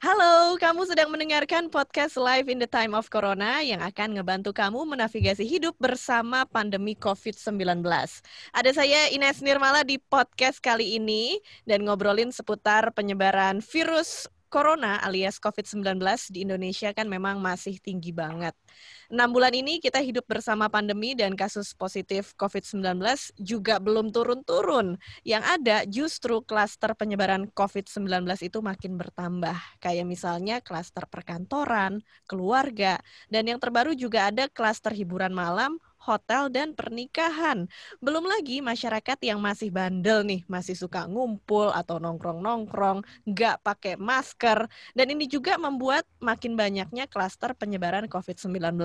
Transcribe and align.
Halo, 0.00 0.56
kamu 0.56 0.88
sedang 0.88 1.12
mendengarkan 1.12 1.68
podcast 1.68 2.16
Live 2.16 2.48
in 2.48 2.56
the 2.56 2.64
Time 2.64 2.96
of 2.96 3.12
Corona 3.12 3.60
yang 3.60 3.84
akan 3.84 4.16
ngebantu 4.16 4.56
kamu 4.56 4.88
menavigasi 4.88 5.44
hidup 5.44 5.76
bersama 5.76 6.48
pandemi 6.48 6.96
COVID-19. 6.96 7.84
Ada 8.56 8.70
saya 8.72 9.12
Ines 9.12 9.44
Nirmala 9.44 9.84
di 9.84 10.00
podcast 10.00 10.56
kali 10.64 10.96
ini 10.96 11.36
dan 11.68 11.84
ngobrolin 11.84 12.32
seputar 12.32 12.96
penyebaran 12.96 13.60
virus 13.60 14.24
Corona 14.50 14.98
alias 14.98 15.38
COVID-19 15.38 16.02
di 16.34 16.42
Indonesia 16.42 16.90
kan 16.90 17.06
memang 17.06 17.38
masih 17.38 17.78
tinggi 17.78 18.10
banget. 18.10 18.50
Enam 19.06 19.30
bulan 19.30 19.54
ini 19.54 19.78
kita 19.78 20.02
hidup 20.02 20.26
bersama 20.26 20.66
pandemi 20.66 21.14
dan 21.14 21.38
kasus 21.38 21.70
positif 21.70 22.34
COVID-19 22.34 22.98
juga 23.38 23.78
belum 23.78 24.10
turun-turun. 24.10 24.98
Yang 25.22 25.44
ada 25.46 25.76
justru 25.86 26.42
klaster 26.42 26.98
penyebaran 26.98 27.46
COVID-19 27.54 28.26
itu 28.42 28.58
makin 28.58 28.98
bertambah. 28.98 29.54
Kayak 29.78 30.06
misalnya 30.10 30.58
klaster 30.58 31.06
perkantoran, 31.06 32.02
keluarga, 32.26 32.98
dan 33.30 33.46
yang 33.46 33.62
terbaru 33.62 33.94
juga 33.94 34.34
ada 34.34 34.50
klaster 34.50 34.90
hiburan 34.90 35.30
malam, 35.30 35.78
hotel, 36.00 36.48
dan 36.48 36.72
pernikahan. 36.72 37.68
Belum 38.00 38.24
lagi 38.24 38.64
masyarakat 38.64 39.18
yang 39.20 39.38
masih 39.38 39.68
bandel 39.68 40.24
nih, 40.24 40.40
masih 40.48 40.74
suka 40.74 41.04
ngumpul 41.04 41.68
atau 41.70 42.00
nongkrong-nongkrong, 42.00 43.04
nggak 43.28 43.60
pakai 43.60 43.94
masker, 44.00 44.64
dan 44.96 45.06
ini 45.12 45.28
juga 45.28 45.60
membuat 45.60 46.08
makin 46.18 46.56
banyaknya 46.56 47.04
klaster 47.06 47.52
penyebaran 47.52 48.08
COVID-19. 48.08 48.80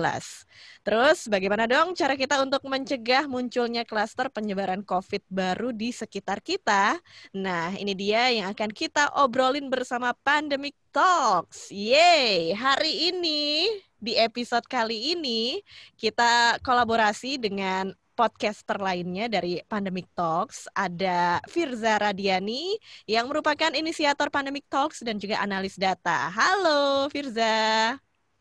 Terus, 0.84 1.18
bagaimana 1.26 1.64
dong 1.64 1.96
cara 1.96 2.14
kita 2.14 2.38
untuk 2.44 2.62
mencegah 2.68 3.24
munculnya 3.26 3.88
klaster 3.88 4.28
penyebaran 4.28 4.84
COVID 4.84 5.24
baru 5.32 5.72
di 5.72 5.90
sekitar 5.90 6.44
kita? 6.44 7.00
Nah, 7.32 7.72
ini 7.76 7.96
dia 7.96 8.28
yang 8.28 8.52
akan 8.52 8.70
kita 8.70 9.16
obrolin 9.16 9.72
bersama 9.72 10.12
Pandemic 10.12 10.76
Talks. 10.92 11.72
Yeay, 11.72 12.52
hari 12.56 13.12
ini 13.12 13.68
di 13.96 14.12
episode 14.16 14.64
kali 14.68 15.16
ini 15.16 15.64
kita 15.96 16.60
kolaborasi 16.60 17.40
dengan 17.40 17.92
podcaster 18.16 18.80
lainnya 18.80 19.28
dari 19.28 19.60
Pandemic 19.68 20.08
Talks. 20.16 20.68
Ada 20.72 21.44
Firza 21.48 22.00
Radiani 22.00 22.80
yang 23.04 23.28
merupakan 23.28 23.72
inisiator 23.76 24.32
Pandemic 24.32 24.64
Talks 24.72 25.04
dan 25.04 25.20
juga 25.20 25.40
analis 25.44 25.76
data. 25.76 26.32
Halo 26.32 27.12
Firza. 27.12 27.96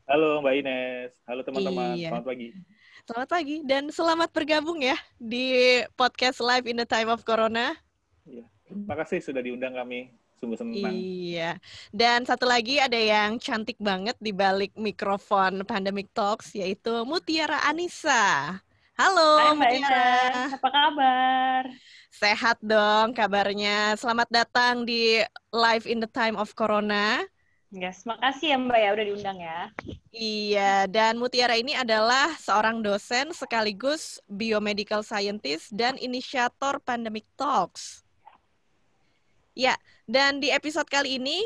Halo 0.07 0.39
Mbak 0.39 0.53
Ines. 0.63 1.11
Halo 1.27 1.41
teman-teman. 1.43 1.99
Iya. 1.99 2.09
Selamat 2.13 2.27
pagi. 2.27 2.47
Selamat 3.05 3.30
pagi 3.30 3.55
dan 3.67 3.83
selamat 3.93 4.30
bergabung 4.33 4.80
ya 4.81 4.97
di 5.21 5.77
podcast 5.93 6.41
Live 6.41 6.65
in 6.65 6.80
the 6.80 6.87
Time 6.87 7.11
of 7.11 7.21
Corona. 7.27 7.75
Iya. 8.25 8.47
Terima 8.65 8.95
kasih 8.97 9.21
sudah 9.21 9.45
diundang 9.45 9.77
kami 9.77 10.09
sungguh 10.39 10.58
senang. 10.59 10.94
Iya. 10.94 11.58
Dan 11.91 12.23
satu 12.28 12.45
lagi 12.47 12.80
ada 12.80 12.97
yang 12.97 13.39
cantik 13.39 13.80
banget 13.80 14.16
di 14.19 14.36
balik 14.36 14.75
mikrofon 14.75 15.64
Pandemic 15.64 16.11
Talks 16.11 16.53
yaitu 16.55 17.03
Mutiara 17.08 17.64
Anissa. 17.67 18.59
Halo 18.95 19.31
Hai, 19.44 19.55
Mutiara. 19.59 20.55
Apa 20.55 20.69
kabar? 20.72 21.64
Sehat 22.16 22.58
dong 22.64 23.11
kabarnya. 23.11 24.00
Selamat 24.00 24.31
datang 24.31 24.88
di 24.88 25.19
Live 25.52 25.83
in 25.83 26.00
the 26.00 26.08
Time 26.08 26.39
of 26.39 26.55
Corona. 26.55 27.20
Yes, 27.75 28.08
makasih 28.08 28.55
ya 28.55 28.58
Mbak 28.61 28.80
ya 28.80 28.89
udah 28.95 29.05
diundang 29.11 29.38
ya. 29.44 29.59
Iya, 30.16 30.88
dan 30.88 31.20
Mutiara 31.20 31.59
ini 31.59 31.75
adalah 31.75 32.31
seorang 32.39 32.80
dosen 32.80 33.36
sekaligus 33.36 34.23
biomedical 34.31 35.03
scientist 35.03 35.75
dan 35.75 35.99
inisiator 35.99 36.80
Pandemic 36.80 37.27
Talks. 37.36 38.08
Ya, 39.52 39.75
dan 40.06 40.38
di 40.38 40.53
episode 40.53 40.86
kali 40.86 41.17
ini 41.17 41.42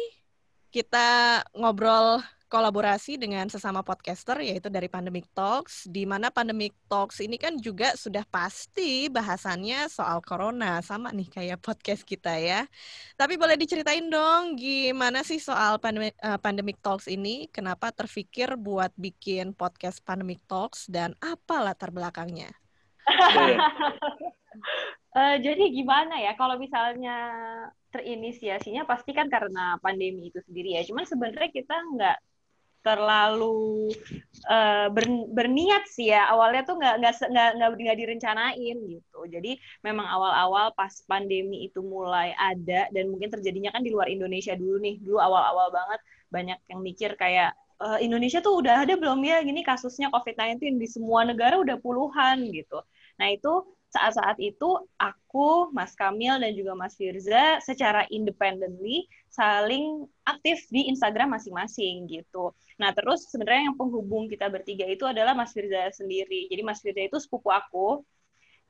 kita 0.70 1.42
ngobrol 1.56 2.22
kolaborasi 2.50 3.22
dengan 3.22 3.46
sesama 3.46 3.86
podcaster 3.86 4.42
yaitu 4.42 4.74
dari 4.74 4.90
Pandemic 4.90 5.30
Talks 5.38 5.86
di 5.86 6.04
mana 6.10 6.34
Pandemic 6.34 6.74
Talks 6.90 7.22
ini 7.22 7.38
kan 7.38 7.62
juga 7.62 7.94
sudah 7.94 8.26
pasti 8.26 9.06
bahasannya 9.06 9.86
soal 9.86 10.20
corona 10.26 10.82
sama 10.82 11.14
nih 11.14 11.30
kayak 11.30 11.62
podcast 11.62 12.02
kita 12.02 12.34
ya. 12.42 12.66
Tapi 13.14 13.38
boleh 13.38 13.54
diceritain 13.54 14.10
dong 14.10 14.58
gimana 14.58 15.22
sih 15.22 15.38
soal 15.38 15.78
Pandemic, 15.78 16.18
uh, 16.26 16.42
Pandemic 16.42 16.82
Talks 16.82 17.06
ini? 17.06 17.46
Kenapa 17.54 17.94
terfikir 17.94 18.58
buat 18.58 18.90
bikin 18.98 19.54
podcast 19.54 20.02
Pandemic 20.02 20.42
Talks 20.50 20.90
dan 20.90 21.14
apa 21.22 21.62
latar 21.62 21.94
belakangnya? 21.94 22.50
uh, 25.16 25.36
jadi 25.40 25.64
gimana 25.74 26.20
ya 26.22 26.34
kalau 26.38 26.60
misalnya 26.60 27.18
terinisiasinya 27.90 28.86
pasti 28.86 29.12
kan 29.18 29.28
karena 29.28 29.78
pandemi 29.82 30.30
itu 30.30 30.40
sendiri 30.46 30.78
ya. 30.78 30.82
Cuman 30.86 31.06
sebenarnya 31.10 31.50
kita 31.50 31.76
nggak 31.76 32.18
terlalu 32.80 33.92
uh, 34.48 34.88
ber, 34.94 35.06
berniat 35.34 35.90
sih 35.90 36.14
ya. 36.14 36.30
Awalnya 36.32 36.62
tuh 36.70 36.76
nggak 36.80 36.96
nggak 37.02 37.14
nggak 37.34 37.70
nggak 37.76 37.98
direncanain 38.00 38.78
gitu. 38.78 39.20
Jadi 39.28 39.58
memang 39.84 40.06
awal-awal 40.08 40.72
pas 40.78 40.94
pandemi 41.10 41.68
itu 41.68 41.82
mulai 41.82 42.32
ada 42.38 42.88
dan 42.94 43.10
mungkin 43.12 43.34
terjadinya 43.34 43.74
kan 43.74 43.84
di 43.84 43.92
luar 43.92 44.08
Indonesia 44.08 44.54
dulu 44.54 44.78
nih. 44.80 45.02
Dulu 45.02 45.18
awal-awal 45.18 45.74
banget 45.74 46.00
banyak 46.30 46.60
yang 46.70 46.80
mikir 46.86 47.18
kayak 47.18 47.58
uh, 47.82 47.98
Indonesia 47.98 48.40
tuh 48.40 48.62
udah 48.62 48.86
ada 48.86 48.94
belum 48.96 49.20
ya? 49.26 49.42
Gini 49.42 49.66
kasusnya 49.66 50.14
COVID-19 50.14 50.78
di 50.78 50.88
semua 50.88 51.26
negara 51.26 51.58
udah 51.58 51.82
puluhan 51.82 52.48
gitu. 52.54 52.80
Nah 53.20 53.28
itu 53.34 53.66
saat-saat 53.90 54.38
itu 54.38 54.70
aku, 55.02 55.74
Mas 55.74 55.98
Kamil 55.98 56.38
dan 56.38 56.54
juga 56.54 56.78
Mas 56.78 56.94
Firza 56.94 57.58
secara 57.66 58.06
independently 58.14 59.10
saling 59.34 60.06
aktif 60.30 60.70
di 60.70 60.90
Instagram 60.94 61.34
masing-masing 61.34 62.06
gitu. 62.06 62.54
Nah, 62.78 62.94
terus 62.94 63.26
sebenarnya 63.34 63.74
yang 63.74 63.78
penghubung 63.78 64.30
kita 64.30 64.46
bertiga 64.46 64.86
itu 64.86 65.10
adalah 65.10 65.34
Mas 65.34 65.54
Firza 65.54 65.90
sendiri. 65.90 66.46
Jadi 66.54 66.62
Mas 66.62 66.82
Firza 66.86 67.02
itu 67.02 67.18
sepupu 67.18 67.50
aku. 67.50 68.06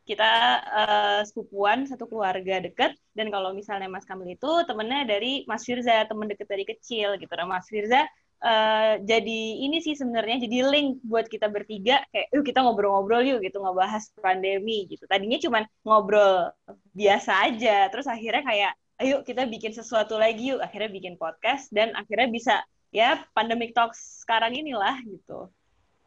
Kita 0.07 0.31
uh, 0.65 1.21
sepupuan 1.27 1.85
satu 1.85 2.09
keluarga 2.09 2.63
deket 2.63 2.97
dan 3.13 3.29
kalau 3.29 3.53
misalnya 3.53 3.91
Mas 3.91 4.07
Kamil 4.07 4.33
itu 4.39 4.51
temennya 4.65 5.05
dari 5.05 5.45
Mas 5.45 5.67
Firza, 5.67 6.07
temen 6.07 6.31
deket 6.31 6.47
dari 6.47 6.63
kecil 6.63 7.19
gitu. 7.19 7.29
Nah, 7.35 7.45
Mas 7.45 7.67
Firza 7.67 8.07
uh, 8.43 8.93
jadi 9.03 9.41
ini 9.67 9.83
sih 9.83 9.95
sebenarnya 9.95 10.47
jadi 10.47 10.67
link 10.67 11.03
buat 11.03 11.27
kita 11.27 11.51
bertiga 11.51 12.03
kayak 12.11 12.27
yuk 12.31 12.43
kita 12.47 12.59
ngobrol-ngobrol 12.63 13.23
yuk 13.23 13.39
gitu 13.43 13.59
ngebahas 13.59 14.03
pandemi 14.19 14.87
gitu. 14.87 15.03
Tadinya 15.05 15.39
cuma 15.39 15.59
ngobrol 15.83 16.51
biasa 16.95 17.51
aja 17.51 17.87
terus 17.91 18.07
akhirnya 18.07 18.43
kayak 18.43 18.71
ayo 18.99 19.23
kita 19.23 19.47
bikin 19.47 19.71
sesuatu 19.71 20.19
lagi 20.19 20.55
yuk 20.55 20.59
akhirnya 20.59 20.91
bikin 20.91 21.15
podcast 21.15 21.71
dan 21.71 21.95
akhirnya 21.95 22.27
bisa 22.31 22.55
ya 22.91 23.23
pandemic 23.31 23.71
talks 23.71 24.23
sekarang 24.23 24.55
inilah 24.55 24.99
gitu. 25.07 25.51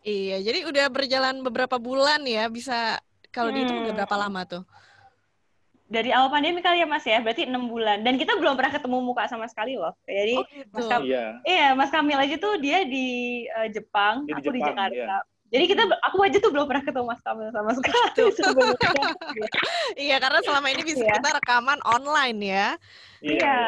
Iya 0.02 0.42
jadi 0.42 0.66
udah 0.66 0.86
berjalan 0.90 1.40
beberapa 1.46 1.78
bulan 1.78 2.26
ya 2.26 2.50
bisa 2.50 2.98
kalau 3.32 3.48
hmm. 3.48 3.56
dihitung 3.56 3.78
udah 3.86 3.94
berapa 4.02 4.16
lama 4.18 4.42
tuh 4.44 4.62
dari 5.92 6.08
awal 6.08 6.32
pandemi 6.32 6.64
kali 6.64 6.80
ya 6.80 6.88
Mas 6.88 7.04
ya, 7.04 7.20
berarti 7.20 7.44
enam 7.44 7.68
bulan. 7.68 8.00
Dan 8.00 8.16
kita 8.16 8.40
belum 8.40 8.56
pernah 8.56 8.72
ketemu 8.72 8.98
muka 9.04 9.28
sama 9.28 9.44
sekali 9.44 9.76
loh. 9.76 9.92
Jadi 10.08 10.40
oh, 10.40 10.44
gitu. 10.48 10.72
Mas 10.72 10.86
Kam 10.88 11.00
iya. 11.04 11.26
iya, 11.44 11.66
Mas 11.76 11.92
Kamil 11.92 12.16
aja 12.16 12.36
tuh 12.40 12.56
dia 12.56 12.88
di 12.88 13.08
uh, 13.52 13.68
Jepang, 13.68 14.24
dia 14.24 14.40
aku 14.40 14.40
di, 14.40 14.46
Jepang, 14.48 14.56
di 14.56 14.60
Jakarta. 14.72 15.16
Iya. 15.20 15.30
Jadi 15.52 15.64
kita 15.68 15.82
aku 16.00 16.18
aja 16.24 16.38
tuh 16.40 16.48
belum 16.48 16.64
pernah 16.64 16.84
ketemu 16.88 17.06
Mas 17.12 17.20
Kamil 17.20 17.48
sama 17.52 17.70
sekali. 17.76 18.24
iya, 20.00 20.16
karena 20.16 20.40
selama 20.40 20.66
ini 20.72 20.82
bisa 20.82 21.04
iya. 21.04 21.12
kita 21.20 21.28
rekaman 21.36 21.78
online 21.84 22.38
ya. 22.40 22.68
Iya. 23.20 23.36
iya. 23.36 23.60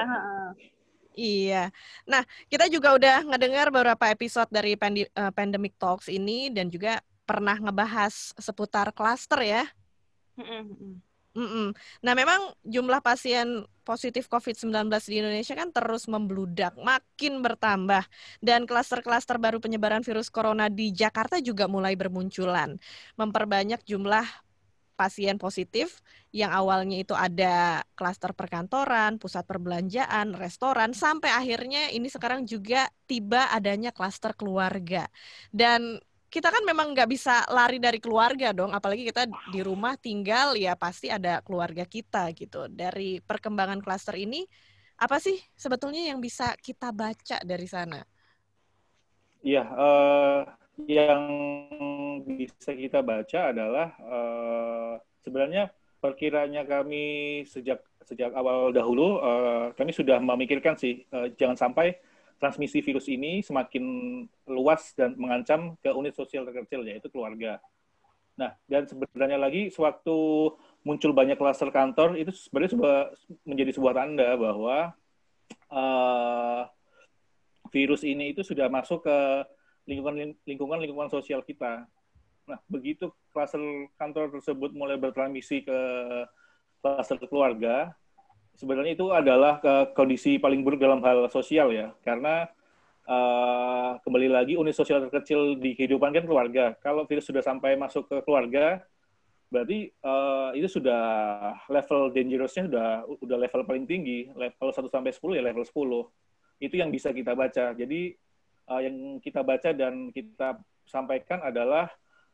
Iya. 1.14 1.64
Nah, 2.10 2.26
kita 2.50 2.66
juga 2.66 2.96
udah 2.96 3.22
ngedengar 3.22 3.70
beberapa 3.70 4.04
episode 4.10 4.50
dari 4.50 4.74
Pandi 4.74 5.06
uh, 5.14 5.30
Pandemic 5.30 5.78
Talks 5.78 6.10
ini 6.10 6.50
dan 6.50 6.66
juga 6.72 6.98
pernah 7.22 7.54
ngebahas 7.60 8.34
seputar 8.34 8.90
klaster 8.90 9.44
ya. 9.44 9.62
Mm-mm. 11.34 11.74
Nah, 12.06 12.14
memang 12.14 12.54
jumlah 12.62 13.02
pasien 13.02 13.66
positif 13.82 14.30
COVID-19 14.30 14.86
di 15.10 15.18
Indonesia 15.18 15.58
kan 15.58 15.74
terus 15.74 16.06
membludak, 16.06 16.78
makin 16.78 17.42
bertambah. 17.42 18.06
Dan 18.38 18.70
klaster-klaster 18.70 19.42
baru 19.42 19.58
penyebaran 19.58 20.06
virus 20.06 20.30
corona 20.30 20.70
di 20.70 20.94
Jakarta 20.94 21.42
juga 21.42 21.66
mulai 21.66 21.98
bermunculan. 21.98 22.78
Memperbanyak 23.18 23.82
jumlah 23.82 24.22
pasien 24.94 25.42
positif 25.42 25.98
yang 26.30 26.54
awalnya 26.54 27.02
itu 27.02 27.18
ada 27.18 27.82
klaster 27.98 28.30
perkantoran, 28.30 29.18
pusat 29.18 29.42
perbelanjaan, 29.42 30.38
restoran, 30.38 30.94
sampai 30.94 31.34
akhirnya 31.34 31.90
ini 31.90 32.06
sekarang 32.06 32.46
juga 32.46 32.86
tiba 33.10 33.50
adanya 33.50 33.90
klaster 33.90 34.38
keluarga. 34.38 35.10
Dan 35.50 35.98
kita 36.34 36.50
kan 36.50 36.66
memang 36.66 36.90
nggak 36.90 37.06
bisa 37.06 37.46
lari 37.46 37.78
dari 37.78 38.02
keluarga 38.02 38.50
dong, 38.50 38.74
apalagi 38.74 39.06
kita 39.06 39.30
di 39.54 39.62
rumah 39.62 39.94
tinggal 39.94 40.58
ya 40.58 40.74
pasti 40.74 41.06
ada 41.06 41.38
keluarga 41.46 41.86
kita 41.86 42.34
gitu. 42.34 42.66
Dari 42.66 43.22
perkembangan 43.22 43.78
klaster 43.78 44.18
ini, 44.18 44.42
apa 44.98 45.22
sih 45.22 45.38
sebetulnya 45.54 46.10
yang 46.10 46.18
bisa 46.18 46.58
kita 46.58 46.90
baca 46.90 47.38
dari 47.46 47.70
sana? 47.70 48.02
Iya, 49.46 49.62
uh, 49.62 50.42
yang 50.90 51.22
bisa 52.26 52.74
kita 52.74 52.98
baca 52.98 53.54
adalah 53.54 53.94
uh, 54.02 54.98
sebenarnya 55.22 55.70
perkiranya 56.02 56.66
kami 56.66 57.46
sejak 57.46 57.78
sejak 58.02 58.34
awal 58.34 58.74
dahulu 58.74 59.22
uh, 59.22 59.70
kami 59.78 59.94
sudah 59.94 60.18
memikirkan 60.18 60.74
sih 60.74 61.06
uh, 61.14 61.30
jangan 61.38 61.56
sampai 61.56 61.96
transmisi 62.38 62.84
virus 62.84 63.06
ini 63.08 63.40
semakin 63.40 63.84
luas 64.50 64.92
dan 64.92 65.14
mengancam 65.16 65.78
ke 65.80 65.90
unit 65.94 66.14
sosial 66.14 66.44
terkecil 66.44 66.84
yaitu 66.84 67.08
keluarga. 67.08 67.62
Nah, 68.34 68.50
dan 68.66 68.84
sebenarnya 68.90 69.38
lagi 69.38 69.70
sewaktu 69.70 70.50
muncul 70.82 71.14
banyak 71.14 71.38
klaster 71.38 71.70
kantor 71.70 72.18
itu 72.18 72.34
sebenarnya 72.34 72.72
sebuah, 72.74 72.98
menjadi 73.46 73.70
sebuah 73.78 73.94
tanda 73.94 74.28
bahwa 74.34 74.76
uh, 75.70 76.62
virus 77.70 78.02
ini 78.02 78.34
itu 78.34 78.42
sudah 78.42 78.66
masuk 78.66 79.06
ke 79.06 79.18
lingkungan 79.86 80.34
lingkungan 80.42 80.78
lingkungan 80.82 81.10
sosial 81.10 81.46
kita. 81.46 81.86
Nah, 82.44 82.58
begitu 82.68 83.08
klaster 83.30 83.62
kantor 83.96 84.34
tersebut 84.34 84.74
mulai 84.74 84.98
bertransmisi 84.98 85.64
ke 85.64 85.78
klaster 86.82 87.16
keluarga, 87.24 87.94
sebenarnya 88.54 88.94
itu 88.94 89.10
adalah 89.10 89.58
ke 89.58 89.94
kondisi 89.94 90.38
paling 90.38 90.62
buruk 90.62 90.80
dalam 90.80 91.02
hal 91.02 91.26
sosial 91.30 91.74
ya, 91.74 91.90
karena 92.06 92.46
uh, 93.08 93.98
kembali 94.00 94.28
lagi 94.30 94.54
unit 94.56 94.74
sosial 94.76 95.04
terkecil 95.06 95.58
di 95.58 95.76
kehidupan 95.76 96.14
kan 96.14 96.24
keluarga. 96.24 96.74
Kalau 96.80 97.04
virus 97.04 97.28
sudah 97.28 97.42
sampai 97.42 97.76
masuk 97.76 98.08
ke 98.08 98.16
keluarga, 98.24 98.80
berarti 99.52 99.92
uh, 100.02 100.50
itu 100.56 100.66
sudah 100.80 101.02
level 101.70 102.10
dangerousnya 102.10 102.64
sudah 102.70 102.88
udah 103.06 103.38
level 103.38 103.62
paling 103.66 103.84
tinggi, 103.86 104.30
level 104.34 104.70
1 104.72 104.90
sampai 104.90 105.12
10 105.12 105.38
ya 105.38 105.42
level 105.44 105.64
10. 105.64 106.64
Itu 106.64 106.74
yang 106.78 106.90
bisa 106.94 107.10
kita 107.10 107.34
baca. 107.34 107.74
Jadi 107.74 108.14
uh, 108.70 108.80
yang 108.80 109.18
kita 109.20 109.42
baca 109.42 109.70
dan 109.74 110.10
kita 110.14 110.58
sampaikan 110.86 111.42
adalah 111.44 111.90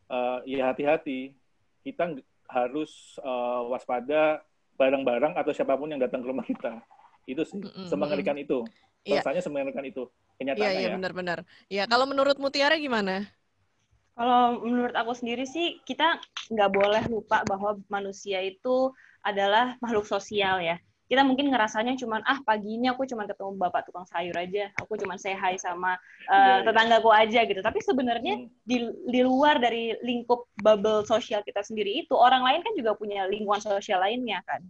uh, 0.08 0.44
ya 0.44 0.70
hati-hati. 0.70 1.34
Kita 1.80 2.12
harus 2.50 3.16
uh, 3.22 3.64
waspada 3.72 4.44
barang-barang 4.80 5.36
atau 5.36 5.52
siapa 5.52 5.76
pun 5.76 5.92
yang 5.92 6.00
datang 6.00 6.24
ke 6.24 6.28
rumah 6.32 6.46
kita. 6.48 6.80
Itu 7.28 7.44
sih, 7.44 7.60
mm 7.60 7.68
-hmm. 7.68 7.86
semengerikan 7.92 8.36
itu. 8.40 8.64
Iya. 9.04 9.20
Rasanya 9.20 9.44
yeah. 9.44 9.44
semengerikan 9.44 9.84
itu. 9.84 10.08
Kenyataannya 10.40 10.72
Iya, 10.72 10.80
iya, 10.80 10.96
benar-benar. 10.96 11.38
Ya, 11.68 11.84
kalau 11.84 12.08
menurut 12.08 12.40
Mutiara 12.40 12.80
gimana? 12.80 13.28
Kalau 14.16 14.64
menurut 14.64 14.96
aku 14.96 15.12
sendiri 15.12 15.44
sih, 15.44 15.80
kita 15.84 16.16
nggak 16.48 16.70
boleh 16.72 17.04
lupa 17.12 17.44
bahwa 17.44 17.76
manusia 17.92 18.40
itu 18.40 18.92
adalah 19.20 19.76
makhluk 19.84 20.08
sosial 20.08 20.64
ya 20.64 20.80
kita 21.10 21.26
mungkin 21.26 21.50
ngerasanya 21.50 21.98
cuman 21.98 22.22
ah 22.22 22.38
pagi 22.46 22.78
ini 22.78 22.86
aku 22.86 23.02
cuman 23.02 23.26
ketemu 23.26 23.58
bapak 23.58 23.82
tukang 23.90 24.06
sayur 24.06 24.30
aja. 24.38 24.70
Aku 24.78 24.94
cuman 24.94 25.18
say 25.18 25.34
hi 25.34 25.58
sama 25.58 25.98
uh, 26.30 26.62
tetanggaku 26.62 27.10
aja 27.10 27.42
gitu. 27.42 27.58
Tapi 27.58 27.82
sebenarnya 27.82 28.38
hmm. 28.38 28.46
di 28.62 28.78
di 29.10 29.20
luar 29.26 29.58
dari 29.58 29.98
lingkup 30.06 30.46
bubble 30.62 31.02
sosial 31.02 31.42
kita 31.42 31.66
sendiri 31.66 32.06
itu 32.06 32.14
orang 32.14 32.46
lain 32.46 32.62
kan 32.62 32.78
juga 32.78 32.94
punya 32.94 33.26
lingkungan 33.26 33.58
sosial 33.58 33.98
lainnya 33.98 34.38
kan. 34.46 34.62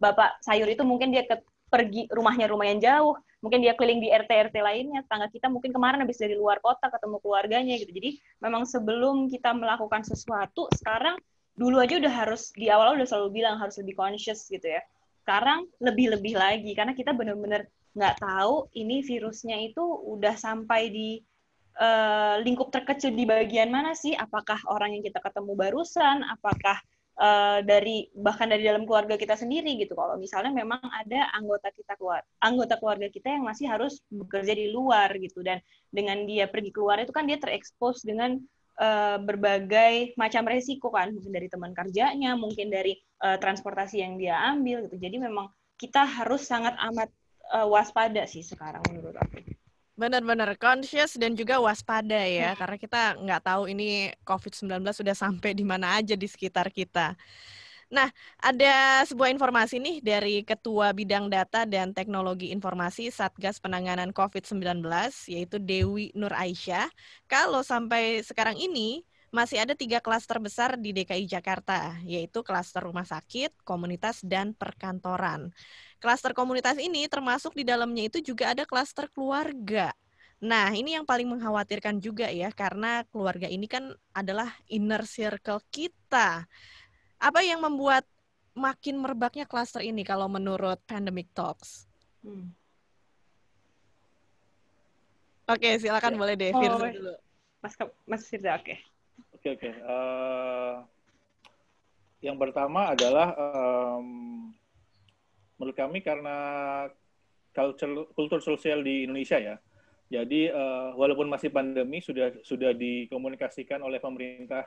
Bapak 0.00 0.40
sayur 0.40 0.64
itu 0.64 0.80
mungkin 0.80 1.12
dia 1.12 1.28
ke, 1.28 1.44
pergi 1.68 2.08
rumahnya 2.08 2.48
lumayan 2.48 2.80
jauh. 2.80 3.20
Mungkin 3.44 3.60
dia 3.60 3.76
keliling 3.76 4.00
di 4.00 4.08
RT 4.08 4.32
RT 4.48 4.56
lainnya. 4.64 5.04
Tangga 5.12 5.28
kita 5.28 5.52
mungkin 5.52 5.76
kemarin 5.76 6.00
habis 6.00 6.16
dari 6.16 6.32
luar 6.32 6.56
kota 6.64 6.88
ketemu 6.88 7.20
keluarganya 7.20 7.76
gitu. 7.76 7.92
Jadi 7.92 8.16
memang 8.40 8.64
sebelum 8.64 9.28
kita 9.28 9.52
melakukan 9.52 10.08
sesuatu 10.08 10.72
sekarang 10.72 11.20
dulu 11.56 11.80
aja 11.80 11.96
udah 11.96 12.12
harus 12.12 12.52
di 12.52 12.68
awal 12.68 12.94
udah 13.00 13.08
selalu 13.08 13.42
bilang 13.42 13.56
harus 13.56 13.80
lebih 13.80 13.96
conscious 13.96 14.46
gitu 14.46 14.68
ya. 14.68 14.84
Sekarang 15.24 15.66
lebih-lebih 15.82 16.36
lagi 16.36 16.70
karena 16.76 16.92
kita 16.92 17.16
benar-benar 17.16 17.66
nggak 17.96 18.20
tahu 18.20 18.68
ini 18.76 19.00
virusnya 19.00 19.56
itu 19.64 19.80
udah 19.82 20.36
sampai 20.36 20.92
di 20.92 21.18
uh, 21.80 22.36
lingkup 22.44 22.68
terkecil 22.68 23.16
di 23.16 23.24
bagian 23.24 23.72
mana 23.72 23.96
sih? 23.96 24.12
Apakah 24.12 24.60
orang 24.68 24.94
yang 24.94 25.02
kita 25.02 25.18
ketemu 25.24 25.56
barusan? 25.56 26.22
Apakah 26.28 26.76
uh, 27.20 27.58
dari 27.64 28.08
bahkan 28.12 28.48
dari 28.48 28.64
dalam 28.64 28.84
keluarga 28.84 29.16
kita 29.16 29.34
sendiri 29.36 29.76
gitu. 29.80 29.96
Kalau 29.96 30.16
misalnya 30.20 30.52
memang 30.52 30.80
ada 30.80 31.32
anggota 31.34 31.72
kita 31.72 31.96
keluar, 31.96 32.22
anggota 32.40 32.76
keluarga 32.76 33.08
kita 33.08 33.32
yang 33.32 33.44
masih 33.44 33.66
harus 33.68 34.00
bekerja 34.12 34.52
di 34.52 34.70
luar 34.70 35.12
gitu 35.16 35.40
dan 35.40 35.60
dengan 35.88 36.24
dia 36.28 36.46
pergi 36.46 36.70
keluar 36.72 37.00
itu 37.00 37.12
kan 37.12 37.24
dia 37.24 37.40
terekspos 37.40 38.04
dengan 38.04 38.36
uh, 38.80 39.18
berbagai 39.20 40.16
macam 40.16 40.46
resiko 40.48 40.92
kan. 40.92 41.12
Mungkin 41.12 41.32
dari 41.32 41.48
teman 41.48 41.72
kerjanya 41.72 42.36
mungkin 42.36 42.68
dari 42.72 42.96
uh, 43.24 43.36
transportasi 43.40 44.00
yang 44.00 44.16
dia 44.20 44.36
ambil 44.52 44.86
gitu. 44.88 44.96
Jadi 45.00 45.16
memang 45.20 45.50
kita 45.76 46.04
harus 46.04 46.44
sangat 46.44 46.76
amat 46.92 47.12
uh, 47.52 47.66
waspada 47.68 48.24
sih 48.24 48.44
sekarang 48.44 48.80
menurut 48.88 49.16
aku. 49.16 49.44
Benar-benar 49.96 50.60
conscious 50.60 51.16
dan 51.16 51.32
juga 51.32 51.56
waspada 51.56 52.20
ya, 52.20 52.52
hmm. 52.52 52.58
karena 52.60 52.76
kita 52.76 53.02
nggak 53.16 53.42
tahu 53.48 53.62
ini 53.72 54.12
COVID-19 54.28 54.84
sudah 54.92 55.16
sampai 55.16 55.56
di 55.56 55.64
mana 55.64 55.96
aja 55.96 56.12
di 56.12 56.28
sekitar 56.28 56.68
kita. 56.68 57.16
Nah, 57.86 58.10
ada 58.42 59.06
sebuah 59.06 59.30
informasi 59.30 59.78
nih 59.78 59.96
dari 60.02 60.42
Ketua 60.42 60.90
Bidang 60.90 61.30
Data 61.30 61.62
dan 61.62 61.94
Teknologi 61.94 62.50
Informasi 62.50 63.14
Satgas 63.14 63.62
Penanganan 63.62 64.10
COVID-19, 64.10 64.82
yaitu 65.30 65.62
Dewi 65.62 66.10
Nur 66.18 66.34
Aisyah. 66.34 66.90
Kalau 67.30 67.62
sampai 67.62 68.26
sekarang 68.26 68.58
ini, 68.58 69.06
masih 69.30 69.62
ada 69.62 69.78
tiga 69.78 70.02
klaster 70.02 70.42
besar 70.42 70.74
di 70.74 70.90
DKI 70.90 71.30
Jakarta, 71.30 71.94
yaitu 72.02 72.42
klaster 72.42 72.82
rumah 72.82 73.06
sakit, 73.06 73.54
komunitas, 73.62 74.18
dan 74.26 74.50
perkantoran. 74.50 75.54
Klaster 76.02 76.34
komunitas 76.34 76.82
ini 76.82 77.06
termasuk 77.06 77.54
di 77.54 77.62
dalamnya 77.62 78.10
itu 78.10 78.18
juga 78.18 78.50
ada 78.50 78.66
klaster 78.66 79.06
keluarga. 79.14 79.94
Nah, 80.42 80.68
ini 80.74 80.92
yang 80.98 81.08
paling 81.08 81.26
mengkhawatirkan 81.32 81.96
juga 82.02 82.28
ya, 82.28 82.52
karena 82.52 83.06
keluarga 83.08 83.48
ini 83.48 83.64
kan 83.70 83.94
adalah 84.12 84.52
inner 84.68 85.06
circle 85.08 85.62
kita. 85.72 86.44
Apa 87.16 87.40
yang 87.40 87.64
membuat 87.64 88.04
makin 88.56 89.00
merebaknya 89.00 89.44
klaster 89.44 89.84
ini 89.84 90.04
kalau 90.04 90.28
menurut 90.28 90.80
Pandemic 90.88 91.28
Talks? 91.36 91.84
Hmm. 92.24 92.52
Oke, 95.46 95.78
silakan 95.78 96.16
ya. 96.16 96.18
boleh 96.18 96.34
deh, 96.34 96.50
Firza 96.50 96.74
oh, 96.74 96.90
dulu. 96.90 97.14
Mas 97.62 97.74
Mas 98.02 98.22
Firza, 98.26 98.58
oke. 98.58 98.74
Oke, 99.38 99.48
oke. 99.54 99.70
Uh, 99.86 100.82
yang 102.18 102.34
pertama 102.34 102.90
adalah 102.90 103.30
um, 103.38 104.50
menurut 105.54 105.76
kami 105.78 106.02
karena 106.02 106.36
culture, 107.54 108.10
kultur 108.18 108.40
sosial 108.42 108.82
di 108.82 109.06
Indonesia 109.06 109.38
ya. 109.38 109.56
Jadi 110.06 110.50
uh, 110.50 110.94
walaupun 110.98 111.30
masih 111.30 111.50
pandemi 111.50 111.98
sudah 112.02 112.30
sudah 112.42 112.74
dikomunikasikan 112.74 113.82
oleh 113.82 113.98
pemerintah 113.98 114.66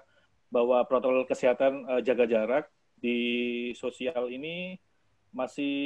bahwa 0.50 0.82
protokol 0.86 1.26
kesehatan 1.30 1.86
uh, 1.86 2.02
jaga 2.02 2.26
jarak 2.26 2.66
di 3.00 3.18
sosial 3.78 4.28
ini 4.30 4.76
masih 5.30 5.78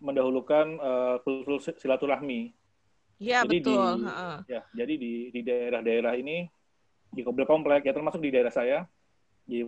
mendahulukan 0.00 0.66
uh, 0.80 1.16
kultur 1.20 1.60
silaturahmi. 1.60 2.56
Iya 3.20 3.44
betul. 3.44 4.00
Di, 4.02 4.50
ya, 4.50 4.64
jadi 4.72 4.94
di 4.96 5.12
di 5.30 5.40
daerah-daerah 5.44 6.16
ini 6.16 6.48
di 7.14 7.22
komplek-komplek 7.22 7.86
ya 7.86 7.94
termasuk 7.94 8.18
di 8.18 8.32
daerah 8.34 8.50
saya 8.50 8.88
di 9.46 9.62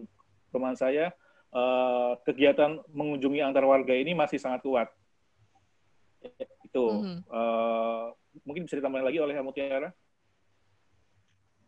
perumahan 0.51 0.75
saya 0.75 1.13
uh, 1.53 2.19
kegiatan 2.25 2.81
mengunjungi 2.91 3.45
antar 3.45 3.63
warga 3.69 3.95
ini 3.95 4.17
masih 4.17 4.41
sangat 4.41 4.65
kuat. 4.65 4.89
Itu 6.65 6.85
mm 6.91 7.01
-hmm. 7.05 7.19
uh, 7.31 8.05
mungkin 8.43 8.67
bisa 8.67 8.81
ditambahkan 8.81 9.07
lagi 9.13 9.21
oleh 9.23 9.37
Mutiara. 9.45 9.93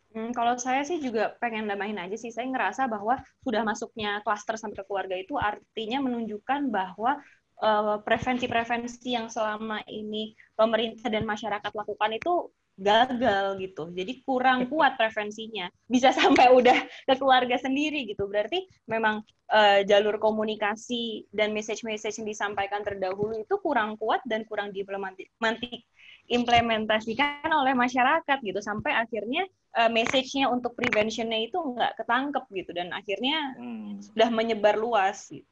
Hmm, 0.08 0.32
kalau 0.32 0.56
saya 0.56 0.80
sih 0.88 0.98
juga 1.04 1.36
pengen 1.36 1.68
nambahin 1.68 2.00
aja 2.00 2.16
sih, 2.16 2.32
saya 2.32 2.48
ngerasa 2.48 2.88
bahwa 2.88 3.20
sudah 3.44 3.60
masuknya 3.60 4.24
klaster 4.24 4.56
sampai 4.56 4.80
ke 4.80 4.84
keluarga 4.88 5.16
itu 5.20 5.36
artinya 5.36 6.00
menunjukkan 6.00 6.72
bahwa 6.72 7.20
eh, 7.60 7.96
prevensi-prevensi 8.00 9.04
uh, 9.04 9.14
yang 9.20 9.26
selama 9.28 9.84
ini 9.84 10.32
pemerintah 10.56 11.12
dan 11.12 11.28
masyarakat 11.28 11.72
lakukan 11.76 12.10
itu 12.16 12.32
gagal 12.78 13.58
gitu. 13.58 13.90
Jadi 13.90 14.22
kurang 14.22 14.70
kuat 14.70 14.94
prevensinya. 14.94 15.66
Bisa 15.90 16.14
sampai 16.14 16.54
udah 16.54 16.78
ke 17.04 17.14
keluarga 17.18 17.58
sendiri 17.58 18.06
gitu. 18.06 18.30
Berarti 18.30 18.62
memang 18.86 19.26
uh, 19.50 19.82
jalur 19.84 20.22
komunikasi 20.22 21.26
dan 21.34 21.50
message-message 21.50 22.22
yang 22.22 22.30
disampaikan 22.30 22.86
terdahulu 22.86 23.42
itu 23.42 23.58
kurang 23.58 23.98
kuat 23.98 24.22
dan 24.24 24.46
kurang 24.46 24.70
diimplementasikan 24.70 27.50
oleh 27.50 27.74
masyarakat 27.74 28.38
gitu 28.46 28.62
sampai 28.62 28.94
akhirnya 28.94 29.42
uh, 29.74 29.90
message-nya 29.90 30.46
untuk 30.46 30.78
prevention-nya 30.78 31.50
itu 31.50 31.58
nggak 31.58 31.98
ketangkep 31.98 32.46
gitu 32.54 32.70
dan 32.72 32.94
akhirnya 32.94 33.58
hmm. 33.58 33.98
sudah 34.14 34.30
menyebar 34.30 34.78
luas 34.78 35.26
gitu. 35.28 35.44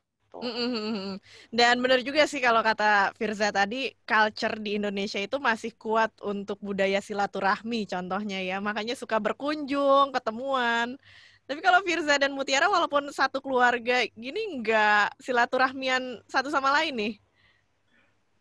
Dan 1.48 1.80
benar 1.80 2.00
juga 2.04 2.26
sih 2.28 2.42
kalau 2.42 2.60
kata 2.60 3.12
Firza 3.16 3.48
tadi, 3.54 3.92
culture 4.04 4.56
di 4.60 4.76
Indonesia 4.76 5.20
itu 5.20 5.36
masih 5.40 5.72
kuat 5.76 6.12
untuk 6.20 6.60
budaya 6.60 7.00
silaturahmi 7.00 7.88
contohnya 7.88 8.42
ya. 8.42 8.60
Makanya 8.60 8.98
suka 8.98 9.16
berkunjung, 9.16 10.12
ketemuan. 10.12 10.98
Tapi 11.46 11.62
kalau 11.62 11.78
Firza 11.86 12.18
dan 12.18 12.34
Mutiara 12.34 12.66
walaupun 12.66 13.06
satu 13.14 13.38
keluarga 13.38 14.02
gini 14.18 14.58
nggak 14.58 15.22
silaturahmian 15.22 16.20
satu 16.26 16.50
sama 16.50 16.74
lain 16.74 16.94
nih. 16.98 17.14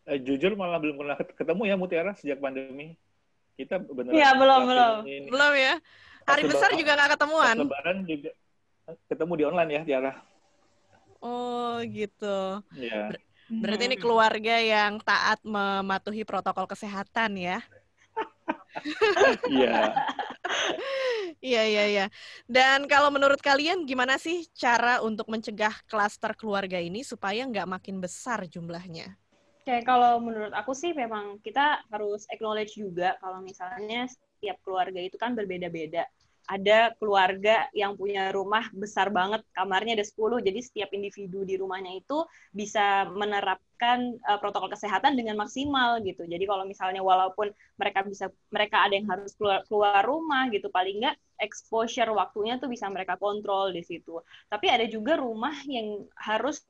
Eh, 0.06 0.18
jujur 0.22 0.54
malah 0.58 0.78
belum 0.82 1.02
pernah 1.02 1.18
ketemu 1.18 1.62
ya 1.66 1.76
Mutiara 1.78 2.12
sejak 2.18 2.42
pandemi. 2.42 2.98
Kita 3.56 3.78
benar. 3.78 4.12
Iya 4.12 4.30
belum 4.36 4.62
belum. 4.68 4.96
Ini. 5.06 5.28
Belum 5.30 5.54
ya. 5.54 5.74
Hari 6.26 6.42
pas 6.46 6.50
besar 6.50 6.70
lebaran, 6.74 6.82
juga 6.82 6.92
nggak 6.98 7.12
ketemuan. 7.14 7.56
Lebaran 7.62 7.98
juga 8.10 8.32
ketemu 9.06 9.34
di 9.38 9.44
online 9.46 9.72
ya 9.72 9.82
Tiara. 9.86 10.14
Oh 11.26 11.82
gitu. 11.90 12.62
Iya. 12.78 13.18
Berarti 13.50 13.84
ini 13.90 13.98
keluarga 13.98 14.62
yang 14.62 15.02
taat 15.02 15.42
mematuhi 15.42 16.22
protokol 16.22 16.70
kesehatan 16.70 17.42
ya. 17.42 17.58
Iya. 19.50 19.96
Iya, 21.42 21.64
iya, 21.66 21.84
iya. 21.90 22.06
Dan 22.46 22.86
kalau 22.86 23.10
menurut 23.10 23.42
kalian 23.42 23.86
gimana 23.90 24.22
sih 24.22 24.46
cara 24.54 25.02
untuk 25.02 25.26
mencegah 25.30 25.74
klaster 25.90 26.38
keluarga 26.38 26.78
ini 26.78 27.02
supaya 27.02 27.46
nggak 27.46 27.70
makin 27.70 27.98
besar 27.98 28.46
jumlahnya? 28.46 29.14
Oke, 29.66 29.82
kalau 29.82 30.22
menurut 30.22 30.54
aku 30.54 30.78
sih 30.78 30.94
memang 30.94 31.42
kita 31.42 31.82
harus 31.90 32.30
acknowledge 32.30 32.78
juga 32.78 33.18
kalau 33.18 33.42
misalnya 33.42 34.06
setiap 34.06 34.62
keluarga 34.62 35.02
itu 35.02 35.18
kan 35.18 35.34
berbeda-beda 35.34 36.06
ada 36.46 36.94
keluarga 37.02 37.66
yang 37.74 37.98
punya 37.98 38.30
rumah 38.30 38.70
besar 38.70 39.10
banget, 39.10 39.42
kamarnya 39.58 39.98
ada 39.98 40.06
10, 40.06 40.46
jadi 40.46 40.60
setiap 40.62 40.90
individu 40.94 41.42
di 41.42 41.58
rumahnya 41.58 41.98
itu 41.98 42.22
bisa 42.54 43.10
menerapkan 43.10 44.14
uh, 44.30 44.38
protokol 44.38 44.70
kesehatan 44.70 45.18
dengan 45.18 45.42
maksimal 45.42 45.98
gitu. 46.06 46.22
Jadi 46.30 46.46
kalau 46.46 46.70
misalnya 46.70 47.02
walaupun 47.02 47.50
mereka 47.82 48.06
bisa 48.06 48.30
mereka 48.54 48.86
ada 48.86 48.94
yang 48.94 49.10
harus 49.10 49.34
keluar, 49.34 49.66
keluar 49.66 50.02
rumah 50.06 50.46
gitu, 50.54 50.70
paling 50.70 51.02
nggak 51.02 51.18
exposure 51.42 52.10
waktunya 52.14 52.62
tuh 52.62 52.70
bisa 52.70 52.86
mereka 52.94 53.18
kontrol 53.18 53.74
di 53.74 53.82
situ. 53.82 54.22
Tapi 54.46 54.70
ada 54.70 54.86
juga 54.86 55.18
rumah 55.18 55.58
yang 55.66 56.06
harus 56.14 56.62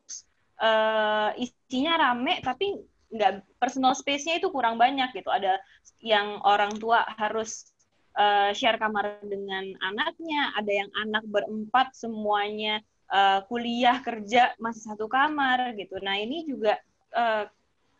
uh, 0.64 1.36
isinya 1.36 2.00
rame 2.00 2.40
tapi 2.40 2.80
nggak 3.12 3.60
personal 3.62 3.94
space-nya 3.94 4.40
itu 4.40 4.50
kurang 4.50 4.80
banyak 4.80 5.12
gitu. 5.14 5.30
Ada 5.30 5.60
yang 6.00 6.40
orang 6.44 6.76
tua 6.80 7.04
harus 7.20 7.75
uh, 8.18 8.52
share 8.56 8.80
kamar 8.80 9.20
dengan 9.24 9.76
anaknya, 9.84 10.56
ada 10.56 10.72
yang 10.72 10.90
anak 10.96 11.24
berempat 11.28 11.94
semuanya 11.94 12.82
uh, 13.12 13.44
kuliah 13.46 14.00
kerja 14.02 14.56
masih 14.58 14.96
satu 14.96 15.06
kamar 15.06 15.76
gitu. 15.78 16.00
Nah 16.02 16.18
ini 16.18 16.48
juga 16.48 16.80
uh, 17.14 17.46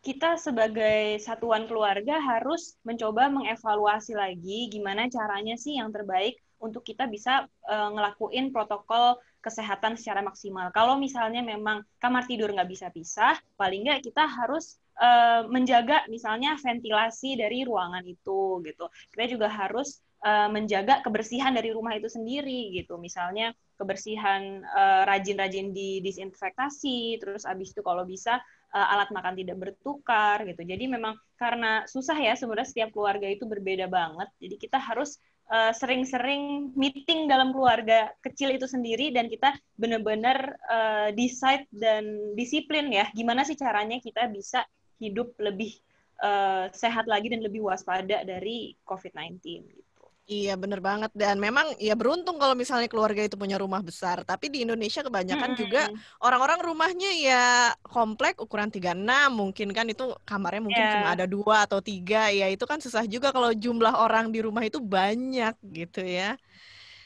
kita 0.02 0.38
sebagai 0.38 1.18
satuan 1.18 1.66
keluarga 1.66 2.22
harus 2.22 2.78
mencoba 2.86 3.26
mengevaluasi 3.26 4.14
lagi 4.14 4.70
gimana 4.70 5.10
caranya 5.10 5.58
sih 5.58 5.82
yang 5.82 5.90
terbaik 5.90 6.38
untuk 6.62 6.86
kita 6.86 7.10
bisa 7.10 7.44
uh, 7.66 7.88
ngelakuin 7.92 8.54
protokol 8.54 9.18
kesehatan 9.42 9.94
secara 9.94 10.22
maksimal. 10.22 10.70
Kalau 10.74 10.98
misalnya 10.98 11.42
memang 11.42 11.82
kamar 12.02 12.26
tidur 12.26 12.50
nggak 12.50 12.70
bisa 12.70 12.86
pisah, 12.90 13.38
paling 13.54 13.86
nggak 13.86 14.02
kita 14.02 14.26
harus 14.26 14.78
uh, 14.98 15.46
menjaga 15.46 16.02
misalnya 16.10 16.54
ventilasi 16.58 17.38
dari 17.38 17.62
ruangan 17.62 18.02
itu 18.06 18.62
gitu. 18.62 18.86
Kita 19.14 19.24
juga 19.26 19.46
harus 19.50 20.02
uh, 20.24 20.48
menjaga 20.48 21.04
kebersihan 21.04 21.52
dari 21.52 21.74
rumah 21.74 21.92
itu 21.98 22.08
sendiri 22.08 22.72
gitu. 22.72 22.96
Misalnya 22.96 23.52
kebersihan 23.76 24.64
uh, 24.64 25.02
rajin-rajin 25.04 25.74
di 25.76 26.00
disinfektasi, 26.00 27.20
terus 27.20 27.44
abis 27.44 27.76
itu 27.76 27.82
kalau 27.84 28.08
bisa 28.08 28.40
uh, 28.72 28.92
alat 28.96 29.12
makan 29.12 29.36
tidak 29.36 29.56
bertukar 29.60 30.46
gitu. 30.48 30.62
Jadi 30.64 30.84
memang 30.88 31.18
karena 31.36 31.84
susah 31.84 32.16
ya 32.16 32.32
sebenarnya 32.32 32.68
setiap 32.68 32.90
keluarga 32.96 33.28
itu 33.28 33.44
berbeda 33.44 33.90
banget. 33.90 34.28
Jadi 34.40 34.56
kita 34.56 34.80
harus 34.80 35.20
sering-sering 35.46 36.42
uh, 36.42 36.74
meeting 36.74 37.30
dalam 37.30 37.54
keluarga 37.54 38.10
kecil 38.18 38.50
itu 38.50 38.66
sendiri 38.66 39.14
dan 39.14 39.30
kita 39.30 39.54
benar-benar 39.78 40.58
uh, 40.66 41.08
decide 41.14 41.70
dan 41.70 42.34
disiplin 42.34 42.90
ya 42.90 43.06
gimana 43.14 43.46
sih 43.46 43.54
caranya 43.54 44.02
kita 44.02 44.26
bisa 44.26 44.66
hidup 44.98 45.38
lebih 45.38 45.78
uh, 46.18 46.66
sehat 46.74 47.06
lagi 47.06 47.30
dan 47.30 47.46
lebih 47.46 47.62
waspada 47.62 48.26
dari 48.26 48.74
COVID-19 48.82 49.38
gitu. 49.70 49.85
Iya 50.26 50.58
bener 50.58 50.82
banget 50.82 51.14
dan 51.14 51.38
memang 51.38 51.78
ya 51.78 51.94
beruntung 51.94 52.34
kalau 52.34 52.58
misalnya 52.58 52.90
keluarga 52.90 53.22
itu 53.22 53.38
punya 53.38 53.62
rumah 53.62 53.78
besar 53.78 54.26
tapi 54.26 54.50
di 54.50 54.66
Indonesia 54.66 54.98
kebanyakan 54.98 55.54
hmm. 55.54 55.58
juga 55.62 55.86
orang-orang 56.18 56.66
rumahnya 56.66 57.10
ya 57.14 57.70
komplek 57.86 58.42
ukuran 58.42 58.66
36 58.66 59.06
mungkin 59.30 59.70
kan 59.70 59.86
itu 59.86 60.10
kamarnya 60.26 60.66
mungkin 60.66 60.82
yeah. 60.82 60.94
cuma 60.98 61.08
ada 61.14 61.30
dua 61.30 61.70
atau 61.70 61.78
tiga 61.78 62.26
ya 62.34 62.50
itu 62.50 62.66
kan 62.66 62.82
susah 62.82 63.06
juga 63.06 63.30
kalau 63.30 63.54
jumlah 63.54 64.02
orang 64.02 64.34
di 64.34 64.42
rumah 64.42 64.66
itu 64.66 64.82
banyak 64.82 65.54
gitu 65.62 66.02
ya 66.02 66.34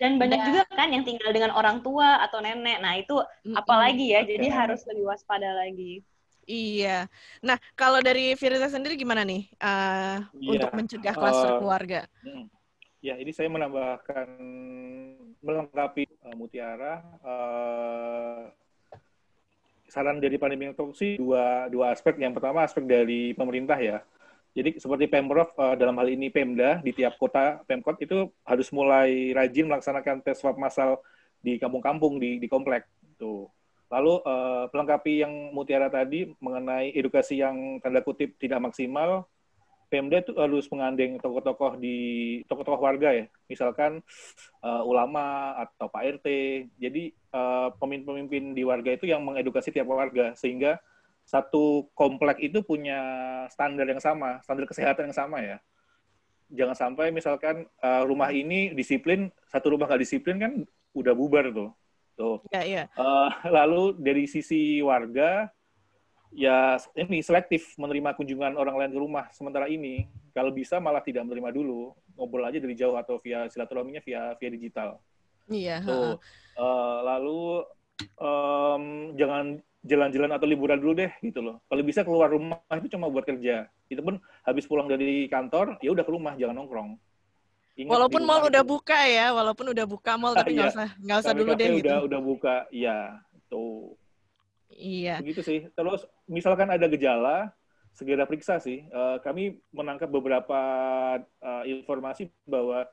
dan 0.00 0.16
banyak 0.16 0.40
yeah. 0.40 0.48
juga 0.48 0.60
kan 0.72 0.88
yang 0.88 1.04
tinggal 1.04 1.28
dengan 1.28 1.52
orang 1.52 1.84
tua 1.84 2.24
atau 2.24 2.40
nenek 2.40 2.80
nah 2.80 2.96
itu 2.96 3.20
mm 3.20 3.52
-hmm. 3.52 3.60
apalagi 3.60 4.16
ya 4.16 4.24
jadi 4.24 4.48
harus 4.48 4.80
lebih 4.88 5.12
waspada 5.12 5.60
lagi 5.60 6.00
Iya. 6.50 7.06
Nah, 7.46 7.62
kalau 7.78 8.02
dari 8.02 8.34
Firza 8.34 8.66
sendiri 8.66 8.98
gimana 8.98 9.22
nih 9.22 9.46
uh, 9.62 10.18
yeah. 10.34 10.50
untuk 10.50 10.70
mencegah 10.74 11.14
klaster 11.14 11.46
uh, 11.46 11.58
keluarga? 11.62 12.10
Hmm 12.26 12.50
Ya, 13.00 13.16
ini 13.16 13.33
saya 13.33 13.49
menambahkan 13.49 14.28
melengkapi 15.40 16.04
uh, 16.21 16.37
Mutiara 16.37 17.00
uh, 17.25 18.52
saran 19.88 20.21
dari 20.21 20.37
pandemi 20.37 20.69
yang 20.69 20.76
sih 20.92 21.16
dua 21.16 21.73
dua 21.73 21.97
aspek. 21.97 22.21
Yang 22.21 22.37
pertama 22.37 22.61
aspek 22.61 22.85
dari 22.85 23.33
pemerintah 23.33 23.80
ya. 23.80 24.04
Jadi 24.52 24.76
seperti 24.76 25.09
Pemprov 25.09 25.49
uh, 25.57 25.80
dalam 25.80 25.97
hal 25.97 26.12
ini 26.12 26.28
Pemda 26.28 26.85
di 26.85 26.92
tiap 26.92 27.16
kota 27.16 27.64
Pemkot 27.64 28.04
itu 28.04 28.28
harus 28.45 28.69
mulai 28.69 29.33
rajin 29.33 29.64
melaksanakan 29.64 30.21
tes 30.21 30.37
swab 30.37 30.61
massal 30.61 31.00
di 31.40 31.57
kampung-kampung 31.57 32.21
di 32.21 32.37
di 32.37 32.52
komplek. 32.52 32.85
Tuh. 33.16 33.49
Lalu 33.88 34.21
uh, 34.28 34.69
pelengkapi 34.69 35.25
yang 35.25 35.57
Mutiara 35.57 35.88
tadi 35.88 36.28
mengenai 36.37 36.92
edukasi 36.92 37.40
yang 37.40 37.80
tanda 37.80 38.04
kutip 38.04 38.37
tidak 38.37 38.61
maksimal 38.61 39.25
Pemda 39.90 40.23
itu 40.23 40.30
harus 40.38 40.70
mengandeng 40.70 41.18
tokoh-tokoh 41.18 41.75
di 41.82 41.99
tokoh-tokoh 42.47 42.78
warga 42.78 43.11
ya, 43.11 43.26
misalkan 43.50 43.99
uh, 44.62 44.87
ulama 44.87 45.59
atau 45.59 45.90
Pak 45.90 46.23
RT. 46.23 46.26
Jadi 46.78 47.11
uh, 47.35 47.75
pemimpin-pemimpin 47.75 48.54
di 48.54 48.62
warga 48.62 48.94
itu 48.94 49.11
yang 49.11 49.26
mengedukasi 49.26 49.75
tiap 49.75 49.90
warga 49.90 50.30
sehingga 50.38 50.78
satu 51.26 51.90
komplek 51.99 52.38
itu 52.38 52.62
punya 52.62 52.99
standar 53.50 53.90
yang 53.90 53.99
sama, 53.99 54.38
standar 54.47 54.70
kesehatan 54.70 55.11
yang 55.11 55.16
sama 55.18 55.42
ya. 55.42 55.59
Jangan 56.54 56.78
sampai 56.78 57.11
misalkan 57.11 57.66
uh, 57.82 58.02
rumah 58.06 58.30
ini 58.30 58.70
disiplin, 58.70 59.35
satu 59.50 59.75
rumah 59.75 59.90
nggak 59.90 60.02
disiplin 60.06 60.38
kan 60.38 60.52
udah 60.94 61.14
bubar 61.18 61.50
tuh. 61.50 61.70
Tuh. 62.14 62.38
Ya, 62.54 62.62
ya. 62.62 62.82
Uh, 62.94 63.30
lalu 63.50 63.99
dari 63.99 64.30
sisi 64.30 64.78
warga 64.87 65.50
ya 66.30 66.78
ini 66.94 67.20
selektif 67.20 67.75
menerima 67.75 68.14
kunjungan 68.14 68.54
orang 68.54 68.76
lain 68.78 68.92
ke 68.94 69.00
rumah. 69.00 69.26
Sementara 69.34 69.66
ini 69.66 70.06
kalau 70.30 70.54
bisa 70.54 70.78
malah 70.78 71.02
tidak 71.02 71.26
menerima 71.26 71.50
dulu. 71.54 71.94
Ngobrol 72.14 72.46
aja 72.46 72.60
dari 72.60 72.76
jauh 72.76 72.94
atau 73.00 73.16
via 73.22 73.49
silaturahminya 73.49 74.04
via 74.04 74.37
via 74.37 74.50
digital. 74.52 75.00
Iya 75.50 75.82
so, 75.82 76.20
uh, 76.60 76.99
lalu 77.02 77.64
um, 78.20 79.16
jangan 79.18 79.58
jalan-jalan 79.80 80.30
atau 80.37 80.46
liburan 80.46 80.78
dulu 80.78 80.92
deh 81.00 81.10
gitu 81.25 81.40
loh. 81.40 81.64
Kalau 81.66 81.82
bisa 81.82 82.04
keluar 82.04 82.28
rumah 82.28 82.60
itu 82.76 82.92
cuma 82.92 83.08
buat 83.08 83.25
kerja. 83.25 83.66
Itu 83.88 84.04
pun 84.04 84.20
habis 84.44 84.68
pulang 84.68 84.87
dari 84.87 85.26
kantor 85.26 85.80
ya 85.80 85.90
udah 85.90 86.04
ke 86.04 86.12
rumah 86.12 86.37
jangan 86.37 86.60
nongkrong. 86.60 86.90
Ingat 87.80 87.90
walaupun 87.96 88.22
mall 88.28 88.44
udah 88.44 88.64
buka 88.66 88.99
ya 89.08 89.32
walaupun 89.32 89.72
udah 89.72 89.87
buka 89.88 90.12
mall 90.20 90.37
tapi 90.37 90.52
nggak 90.58 90.68
iya. 90.68 90.75
usah 90.76 90.88
nggak 91.00 91.18
usah 91.25 91.32
dulu 91.32 91.50
deh 91.56 91.68
udah 91.70 91.78
gitu. 91.80 92.06
udah 92.12 92.20
buka 92.20 92.54
ya 92.68 92.99
tuh 93.49 93.96
Iya. 94.70 95.18
Begitu 95.18 95.42
sih. 95.42 95.60
Terus 95.74 96.06
misalkan 96.30 96.70
ada 96.70 96.86
gejala, 96.86 97.50
segera 97.94 98.24
periksa 98.24 98.62
sih. 98.62 98.86
Uh, 98.90 99.18
kami 99.20 99.58
menangkap 99.74 100.08
beberapa 100.08 100.60
uh, 101.42 101.64
informasi 101.66 102.30
bahwa 102.46 102.86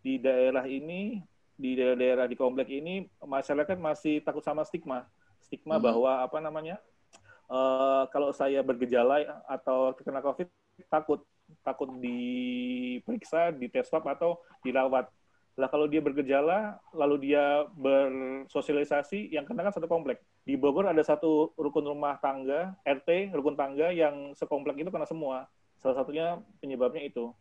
di 0.00 0.16
daerah 0.16 0.64
ini, 0.64 1.20
di 1.58 1.76
daerah-daerah 1.76 2.26
di 2.26 2.36
komplek 2.38 2.68
ini, 2.72 3.06
masyarakat 3.20 3.76
masih 3.76 4.24
takut 4.24 4.42
sama 4.42 4.64
stigma. 4.64 5.04
Stigma 5.44 5.76
hmm. 5.76 5.84
bahwa 5.84 6.12
apa 6.24 6.38
namanya, 6.40 6.76
uh, 7.52 8.08
kalau 8.08 8.32
saya 8.32 8.64
bergejala 8.64 9.44
atau 9.46 9.92
terkena 9.94 10.24
COVID, 10.24 10.48
takut 10.88 11.22
takut 11.64 11.88
diperiksa, 12.00 13.52
dites 13.56 13.88
swab 13.88 14.04
atau 14.04 14.36
dirawat. 14.60 15.08
Lah 15.58 15.66
kalau 15.66 15.90
dia 15.90 15.98
bergejala, 15.98 16.78
lalu 16.94 17.34
dia 17.34 17.66
bersosialisasi, 17.74 19.34
yang 19.34 19.42
kena 19.42 19.66
kan 19.66 19.74
satu 19.74 19.90
komplek. 19.90 20.22
Di 20.46 20.54
Bogor 20.54 20.86
ada 20.86 21.02
satu 21.02 21.50
rukun 21.58 21.82
rumah 21.82 22.14
tangga, 22.22 22.78
RT, 22.86 23.34
rukun 23.34 23.58
tangga 23.58 23.90
yang 23.90 24.38
sekomplek 24.38 24.78
itu 24.78 24.94
kena 24.94 25.02
semua. 25.02 25.50
Salah 25.82 25.98
satunya 25.98 26.38
penyebabnya 26.62 27.02
itu. 27.02 27.34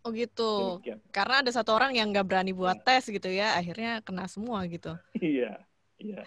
Oh 0.00 0.10
gitu. 0.16 0.80
Demikian. 0.80 0.98
Karena 1.12 1.44
ada 1.44 1.52
satu 1.52 1.76
orang 1.76 1.92
yang 1.92 2.08
nggak 2.08 2.24
berani 2.24 2.56
buat 2.56 2.80
ya. 2.80 2.84
tes 2.88 3.04
gitu 3.12 3.28
ya, 3.28 3.52
akhirnya 3.52 4.00
kena 4.00 4.24
semua 4.24 4.64
gitu. 4.64 4.96
Iya. 5.20 5.60
Iya. 5.94 6.20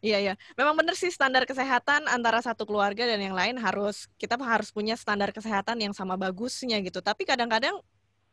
Iya, 0.00 0.18
iya. 0.30 0.34
Memang 0.56 0.78
benar 0.78 0.96
sih 0.96 1.12
standar 1.12 1.44
kesehatan 1.44 2.08
antara 2.08 2.40
satu 2.40 2.64
keluarga 2.64 3.04
dan 3.04 3.20
yang 3.20 3.36
lain 3.36 3.58
harus 3.60 4.08
kita 4.16 4.34
harus 4.40 4.72
punya 4.72 4.96
standar 4.96 5.30
kesehatan 5.34 5.76
yang 5.78 5.92
sama 5.92 6.16
bagusnya 6.16 6.80
gitu. 6.80 7.04
Tapi 7.04 7.28
kadang-kadang 7.28 7.78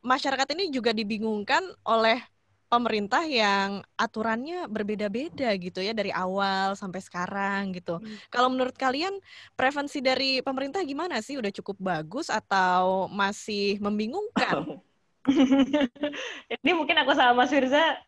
masyarakat 0.07 0.47
ini 0.55 0.71
juga 0.71 0.95
dibingungkan 0.95 1.67
oleh 1.83 2.23
pemerintah 2.67 3.23
yang 3.23 3.79
aturannya 3.95 4.67
berbeda-beda 4.67 5.55
gitu 5.55 5.79
ya 5.79 5.95
dari 5.95 6.11
awal 6.11 6.75
sampai 6.75 6.99
sekarang 6.99 7.75
gitu. 7.75 7.99
Hmm. 7.99 8.15
Kalau 8.27 8.51
menurut 8.51 8.75
kalian 8.75 9.19
prevensi 9.55 10.03
dari 10.03 10.43
pemerintah 10.43 10.83
gimana 10.83 11.23
sih? 11.23 11.39
Udah 11.39 11.51
cukup 11.51 11.79
bagus 11.79 12.27
atau 12.27 13.07
masih 13.11 13.79
membingungkan? 13.79 14.63
Jadi 16.51 16.71
mungkin 16.71 16.97
aku 17.03 17.11
sama 17.11 17.43
Mas 17.43 17.51
Firza 17.51 17.99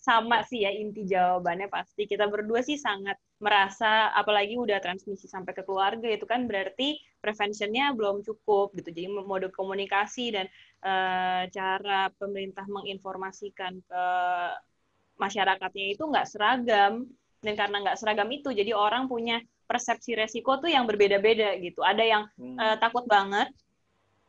sama 0.00 0.46
sih 0.46 0.62
ya 0.64 0.70
inti 0.70 1.04
jawabannya 1.04 1.66
pasti 1.66 2.06
kita 2.06 2.30
berdua 2.30 2.62
sih 2.62 2.78
sangat 2.78 3.18
merasa 3.42 4.14
apalagi 4.14 4.56
udah 4.56 4.78
transmisi 4.78 5.26
sampai 5.26 5.52
ke 5.56 5.62
keluarga 5.66 6.06
itu 6.06 6.24
kan 6.24 6.46
berarti 6.46 7.00
preventionnya 7.18 7.92
belum 7.92 8.22
cukup 8.24 8.72
gitu. 8.78 8.90
Jadi 8.94 9.08
mode 9.10 9.52
komunikasi 9.52 10.32
dan 10.32 10.46
uh, 10.86 11.44
cara 11.50 12.08
pemerintah 12.16 12.64
menginformasikan 12.70 13.82
ke 13.84 14.04
masyarakatnya 15.20 15.86
itu 15.92 16.02
nggak 16.08 16.28
seragam 16.28 17.04
dan 17.44 17.54
karena 17.56 17.76
nggak 17.84 17.98
seragam 18.00 18.28
itu 18.32 18.52
jadi 18.52 18.72
orang 18.72 19.08
punya 19.08 19.40
persepsi 19.68 20.16
resiko 20.16 20.58
tuh 20.58 20.72
yang 20.72 20.88
berbeda-beda 20.88 21.54
gitu. 21.60 21.84
Ada 21.84 22.04
yang 22.04 22.22
hmm. 22.40 22.56
uh, 22.56 22.76
takut 22.80 23.04
banget 23.06 23.52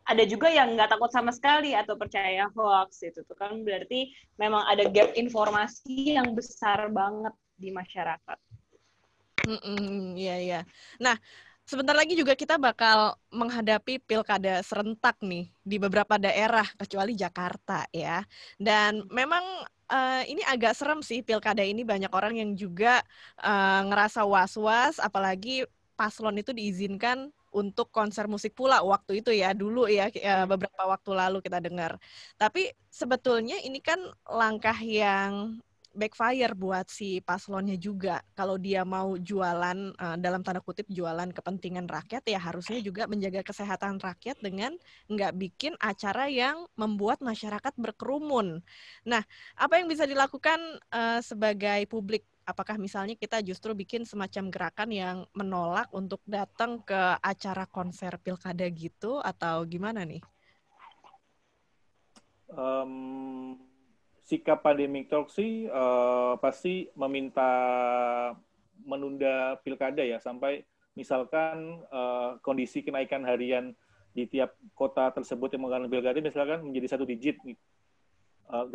ada 0.05 0.23
juga 0.25 0.49
yang 0.49 0.73
nggak 0.73 0.89
takut 0.97 1.11
sama 1.13 1.31
sekali 1.31 1.77
atau 1.77 1.93
percaya 1.95 2.49
hoax 2.57 3.05
itu 3.05 3.21
tuh 3.23 3.37
kan 3.37 3.53
berarti 3.61 4.11
memang 4.35 4.65
ada 4.65 4.89
gap 4.89 5.13
informasi 5.13 6.17
yang 6.17 6.33
besar 6.33 6.89
banget 6.89 7.33
di 7.55 7.69
masyarakat. 7.69 8.39
Mm 9.41 10.17
iya 10.17 10.35
iya. 10.37 10.61
Nah 10.97 11.17
sebentar 11.65 11.93
lagi 11.95 12.17
juga 12.17 12.33
kita 12.33 12.57
bakal 12.57 13.15
menghadapi 13.31 14.01
pilkada 14.03 14.59
serentak 14.65 15.15
nih 15.21 15.49
di 15.61 15.77
beberapa 15.77 16.17
daerah 16.17 16.65
kecuali 16.75 17.13
Jakarta 17.13 17.85
ya. 17.93 18.25
Dan 18.57 19.05
memang 19.07 19.43
uh, 19.91 20.23
ini 20.25 20.41
agak 20.47 20.73
serem 20.73 20.99
sih 21.05 21.21
pilkada 21.21 21.61
ini 21.61 21.85
banyak 21.85 22.09
orang 22.09 22.41
yang 22.41 22.51
juga 22.57 22.99
uh, 23.39 23.81
ngerasa 23.85 24.25
was-was 24.25 24.97
apalagi 24.97 25.63
paslon 25.93 26.41
itu 26.41 26.49
diizinkan 26.55 27.29
untuk 27.51 27.91
konser 27.91 28.25
musik 28.31 28.55
pula 28.55 28.79
waktu 28.83 29.19
itu 29.23 29.31
ya 29.35 29.51
dulu 29.51 29.87
ya, 29.91 30.07
ya 30.11 30.47
beberapa 30.47 30.87
waktu 30.87 31.11
lalu 31.11 31.37
kita 31.43 31.59
dengar. 31.59 31.99
Tapi 32.39 32.71
sebetulnya 32.87 33.59
ini 33.63 33.79
kan 33.83 33.99
langkah 34.27 34.75
yang 34.79 35.59
backfire 35.91 36.55
buat 36.55 36.87
si 36.87 37.19
paslonnya 37.19 37.75
juga. 37.75 38.23
Kalau 38.31 38.55
dia 38.55 38.87
mau 38.87 39.19
jualan 39.19 39.91
uh, 39.95 40.17
dalam 40.17 40.41
tanda 40.41 40.63
kutip 40.63 40.87
jualan 40.87 41.27
kepentingan 41.35 41.87
rakyat 41.87 42.23
ya 42.27 42.39
harusnya 42.39 42.79
juga 42.79 43.05
menjaga 43.11 43.43
kesehatan 43.43 43.99
rakyat 43.99 44.39
dengan 44.39 44.75
nggak 45.11 45.35
bikin 45.35 45.73
acara 45.83 46.31
yang 46.31 46.63
membuat 46.79 47.19
masyarakat 47.19 47.75
berkerumun. 47.75 48.63
Nah, 49.03 49.23
apa 49.59 49.83
yang 49.83 49.91
bisa 49.91 50.07
dilakukan 50.07 50.59
uh, 50.91 51.19
sebagai 51.19 51.83
publik 51.91 52.23
apakah 52.45 52.75
misalnya 52.77 53.13
kita 53.17 53.39
justru 53.45 53.71
bikin 53.77 54.03
semacam 54.03 54.49
gerakan 54.49 54.89
yang 54.89 55.17
menolak 55.33 55.87
untuk 55.93 56.19
datang 56.25 56.81
ke 56.81 57.17
acara 57.21 57.65
konser 57.69 58.17
pilkada 58.21 58.65
gitu 58.69 59.21
atau 59.21 59.63
gimana 59.65 60.03
nih? 60.03 60.21
Um, 62.51 63.55
sikap 64.27 64.59
pandemic 64.59 65.07
talk 65.07 65.31
sih 65.31 65.71
uh, 65.71 66.35
pasti 66.39 66.91
meminta 66.95 67.51
menunda 68.83 69.55
pilkada 69.63 70.03
ya 70.03 70.19
sampai 70.19 70.63
misalkan 70.97 71.79
uh, 71.87 72.35
kondisi 72.43 72.83
kenaikan 72.83 73.23
harian 73.23 73.71
di 74.11 74.27
tiap 74.27 74.59
kota 74.75 75.07
tersebut 75.15 75.55
yang 75.55 75.63
menggunakan 75.63 75.87
pilkada 75.87 76.19
misalkan 76.19 76.59
menjadi 76.67 76.87
satu 76.95 77.07
digit 77.07 77.39
Uh, 78.51 78.67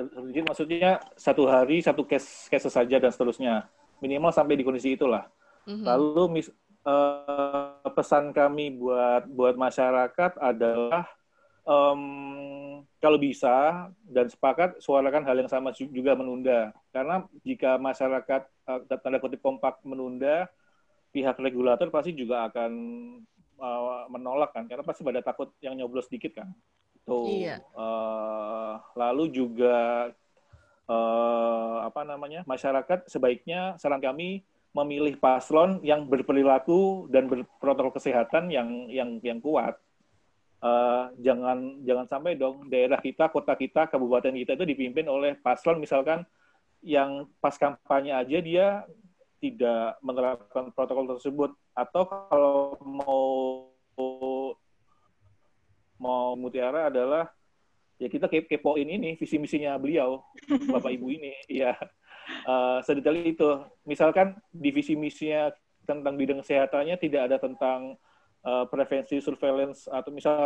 maksudnya 0.48 0.96
satu 1.20 1.44
hari 1.44 1.84
satu 1.84 2.08
case 2.08 2.48
case 2.48 2.72
saja 2.72 2.96
dan 2.96 3.12
seterusnya 3.12 3.68
minimal 4.00 4.32
sampai 4.32 4.56
di 4.56 4.64
kondisi 4.64 4.96
itulah. 4.96 5.28
Mm-hmm. 5.68 5.84
Lalu 5.84 6.22
mis, 6.32 6.48
uh, 6.88 7.84
pesan 7.92 8.32
kami 8.32 8.72
buat 8.72 9.28
buat 9.28 9.52
masyarakat 9.52 10.40
adalah 10.40 11.04
um, 11.68 12.80
kalau 13.02 13.18
bisa 13.20 13.88
dan 14.06 14.30
sepakat 14.30 14.80
suarakan 14.80 15.26
hal 15.28 15.36
yang 15.44 15.50
sama 15.50 15.74
juga 15.76 16.16
menunda 16.16 16.72
karena 16.94 17.26
jika 17.44 17.76
masyarakat 17.76 18.48
uh, 18.64 18.80
tanda 19.02 19.18
kutip 19.20 19.44
kompak 19.44 19.82
menunda 19.84 20.48
pihak 21.10 21.36
regulator 21.36 21.92
pasti 21.92 22.16
juga 22.16 22.48
akan 22.48 22.72
uh, 23.60 24.08
menolak 24.08 24.56
kan 24.56 24.64
karena 24.64 24.86
pasti 24.86 25.04
pada 25.04 25.20
takut 25.20 25.52
yang 25.60 25.76
nyoblos 25.76 26.08
sedikit 26.08 26.40
kan. 26.40 26.48
Tuh. 27.06 27.30
Iya. 27.30 27.62
Uh, 27.70 28.82
lalu 28.98 29.30
juga 29.30 30.10
uh, 30.90 31.86
apa 31.86 32.02
namanya 32.02 32.42
masyarakat 32.44 33.06
sebaiknya 33.06 33.78
saran 33.78 34.02
kami 34.02 34.42
memilih 34.74 35.16
paslon 35.16 35.80
yang 35.80 36.04
berperilaku 36.04 37.08
dan 37.08 37.30
berprotokol 37.30 37.96
kesehatan 37.96 38.52
yang 38.52 38.90
yang 38.90 39.22
yang 39.22 39.38
kuat. 39.40 39.78
Uh, 40.60 41.12
jangan 41.22 41.78
jangan 41.86 42.06
sampai 42.10 42.34
dong 42.34 42.66
daerah 42.66 42.98
kita, 42.98 43.30
kota 43.30 43.54
kita, 43.54 43.86
kabupaten 43.86 44.34
kita 44.34 44.58
itu 44.58 44.66
dipimpin 44.66 45.06
oleh 45.06 45.38
paslon 45.38 45.78
misalkan 45.78 46.26
yang 46.84 47.24
pas 47.40 47.54
kampanye 47.56 48.12
aja 48.12 48.38
dia 48.42 48.66
tidak 49.40 50.00
menerapkan 50.00 50.72
protokol 50.72 51.16
tersebut 51.16 51.50
atau 51.76 52.02
kalau 52.08 52.58
mau 52.82 53.24
mau 56.06 56.38
mutiara 56.38 56.86
adalah 56.86 57.26
ya 57.98 58.06
kita 58.06 58.30
kepoin 58.30 58.86
ini 58.86 59.18
visi 59.18 59.40
misinya 59.40 59.74
beliau 59.80 60.22
bapak 60.72 60.92
ibu 60.94 61.10
ini 61.10 61.34
ya 61.50 61.74
uh, 62.46 62.78
sedetail 62.86 63.18
itu. 63.26 63.50
Misalkan 63.82 64.38
di 64.54 64.70
visi 64.70 64.94
misinya 64.94 65.50
tentang 65.86 66.14
bidang 66.14 66.42
kesehatannya 66.42 66.96
tidak 66.98 67.30
ada 67.30 67.36
tentang 67.42 67.98
uh, 68.46 68.64
prevensi 68.70 69.18
surveillance 69.18 69.86
atau 69.90 70.10
misal 70.14 70.38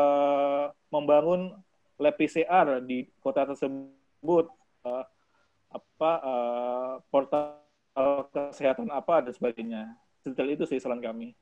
membangun 0.88 1.52
lab 2.00 2.16
PCR 2.16 2.80
di 2.80 3.08
kota 3.20 3.44
tersebut 3.44 4.48
uh, 4.88 5.04
apa 5.70 6.12
uh, 6.24 6.94
portal 7.12 7.60
kesehatan 8.32 8.88
apa 8.88 9.28
dan 9.28 9.32
sebagainya. 9.36 9.82
Sedetail 10.24 10.56
itu 10.56 10.64
sih 10.68 10.80
saran 10.80 11.00
kami 11.00 11.32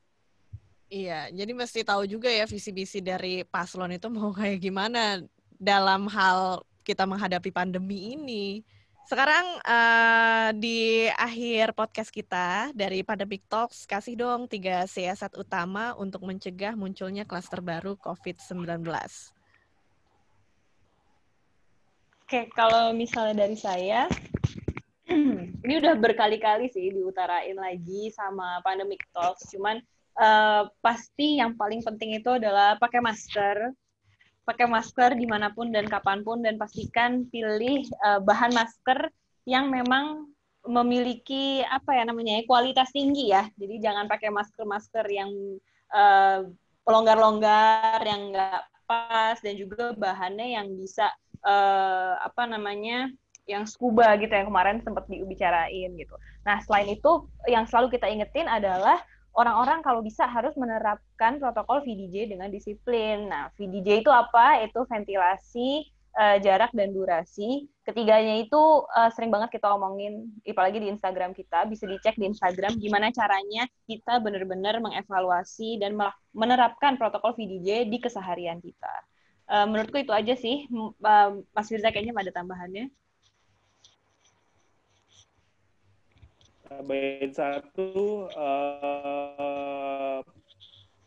Iya, 0.88 1.28
jadi 1.28 1.52
mesti 1.52 1.84
tahu 1.84 2.08
juga 2.08 2.32
ya 2.32 2.48
visi 2.48 2.72
misi 2.72 3.04
dari 3.04 3.44
paslon 3.44 3.92
itu 3.92 4.08
mau 4.08 4.32
kayak 4.32 4.56
gimana 4.56 5.20
dalam 5.60 6.08
hal 6.08 6.64
kita 6.80 7.04
menghadapi 7.04 7.52
pandemi 7.52 8.16
ini. 8.16 8.64
Sekarang 9.04 9.44
uh, 9.64 10.48
di 10.56 11.08
akhir 11.12 11.76
podcast 11.76 12.08
kita 12.08 12.72
dari 12.72 13.04
Pandemic 13.04 13.44
Talks, 13.48 13.84
kasih 13.84 14.16
dong 14.16 14.48
tiga 14.48 14.88
siasat 14.88 15.36
utama 15.36 15.92
untuk 15.96 16.24
mencegah 16.24 16.72
munculnya 16.72 17.28
klaster 17.28 17.60
baru 17.60 17.96
COVID-19. 18.00 18.84
Oke, 22.24 22.52
kalau 22.52 22.92
misalnya 22.92 23.44
dari 23.44 23.56
saya, 23.56 24.08
ini 25.64 25.74
udah 25.80 25.96
berkali-kali 25.96 26.68
sih 26.68 26.92
diutarain 26.92 27.56
lagi 27.56 28.12
sama 28.12 28.60
Pandemic 28.60 29.04
Talks, 29.12 29.48
cuman 29.48 29.80
uh, 30.18 30.68
pasti 30.82 31.38
yang 31.38 31.54
paling 31.54 31.80
penting 31.80 32.18
itu 32.18 32.28
adalah 32.36 32.76
pakai 32.76 33.00
masker 33.00 33.72
pakai 34.48 34.64
masker 34.64 35.12
di 35.12 35.28
mana 35.28 35.52
pun 35.52 35.68
dan 35.68 35.84
kapan 35.84 36.24
pun 36.24 36.40
dan 36.40 36.56
pastikan 36.56 37.28
pilih 37.28 37.84
uh, 38.00 38.20
bahan 38.24 38.52
masker 38.56 39.12
yang 39.44 39.68
memang 39.68 40.28
memiliki 40.64 41.64
apa 41.64 41.96
ya 41.96 42.04
namanya 42.04 42.44
kualitas 42.44 42.92
tinggi 42.92 43.32
ya 43.32 43.48
jadi 43.56 43.80
jangan 43.80 44.08
pakai 44.08 44.32
masker-masker 44.32 45.06
yang 45.08 45.30
uh, 45.92 46.48
longgar-longgar 46.88 48.00
yang 48.04 48.32
enggak 48.32 48.64
pas 48.88 49.36
dan 49.44 49.54
juga 49.60 49.92
bahannya 49.92 50.56
yang 50.56 50.72
bisa 50.80 51.12
uh, 51.44 52.16
apa 52.24 52.48
namanya 52.48 53.12
yang 53.48 53.64
scuba 53.64 54.16
gitu 54.20 54.32
yang 54.32 54.48
kemarin 54.48 54.80
sempat 54.84 55.08
dibicarain 55.08 55.92
gitu. 55.96 56.16
Nah 56.44 56.60
selain 56.64 56.92
itu 56.92 57.28
yang 57.48 57.64
selalu 57.64 57.96
kita 57.96 58.08
ingetin 58.08 58.48
adalah 58.48 59.00
orang-orang 59.38 59.86
kalau 59.86 60.02
bisa 60.02 60.26
harus 60.26 60.58
menerapkan 60.58 61.38
protokol 61.38 61.86
VDJ 61.86 62.34
dengan 62.34 62.50
disiplin. 62.50 63.30
Nah, 63.30 63.54
VDJ 63.54 64.02
itu 64.02 64.10
apa? 64.10 64.66
Itu 64.66 64.82
ventilasi, 64.90 65.86
uh, 66.18 66.36
jarak 66.42 66.74
dan 66.74 66.90
durasi. 66.90 67.70
Ketiganya 67.86 68.42
itu 68.42 68.58
uh, 68.90 69.10
sering 69.14 69.30
banget 69.30 69.54
kita 69.54 69.70
omongin, 69.70 70.34
apalagi 70.42 70.82
di 70.82 70.90
Instagram 70.90 71.32
kita, 71.38 71.70
bisa 71.70 71.86
dicek 71.86 72.18
di 72.18 72.26
Instagram 72.26 72.76
gimana 72.82 73.14
caranya 73.14 73.70
kita 73.86 74.18
benar-benar 74.18 74.82
mengevaluasi 74.82 75.78
dan 75.78 75.94
menerapkan 76.34 76.98
protokol 76.98 77.38
VDJ 77.38 77.86
di 77.86 78.02
keseharian 78.02 78.58
kita. 78.58 78.94
Uh, 79.48 79.64
menurutku 79.64 80.02
itu 80.02 80.12
aja 80.12 80.34
sih, 80.36 80.68
uh, 80.74 81.30
Mas 81.54 81.70
Firza 81.70 81.88
kayaknya 81.94 82.12
ada 82.12 82.34
tambahannya. 82.34 82.90
Baik 86.68 87.32
satu 87.32 88.28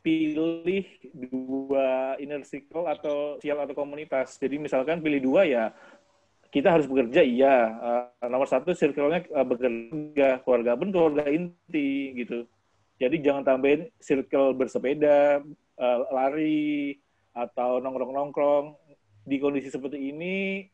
pilih 0.01 0.85
dua 1.13 2.17
inner 2.17 2.41
circle 2.43 2.89
atau 2.89 3.37
sosial 3.37 3.61
atau 3.61 3.77
komunitas. 3.77 4.37
Jadi 4.41 4.57
misalkan 4.57 4.99
pilih 4.99 5.21
dua 5.21 5.41
ya 5.45 5.65
kita 6.51 6.67
harus 6.67 6.85
bekerja 6.85 7.23
iya. 7.23 7.55
Uh, 8.19 8.27
nomor 8.27 8.45
satu 8.45 8.75
circle-nya 8.75 9.23
uh, 9.31 9.47
bekerja 9.47 10.43
keluarga 10.43 10.75
pun 10.75 10.91
keluarga 10.91 11.31
inti 11.31 12.11
gitu. 12.19 12.43
Jadi 12.99 13.23
jangan 13.23 13.41
tambahin 13.41 13.89
circle 13.97 14.53
bersepeda, 14.53 15.41
uh, 15.79 15.97
lari 16.11 16.99
atau 17.33 17.79
nongkrong-nongkrong. 17.81 18.77
di 19.21 19.37
kondisi 19.37 19.69
seperti 19.69 20.01
ini 20.09 20.65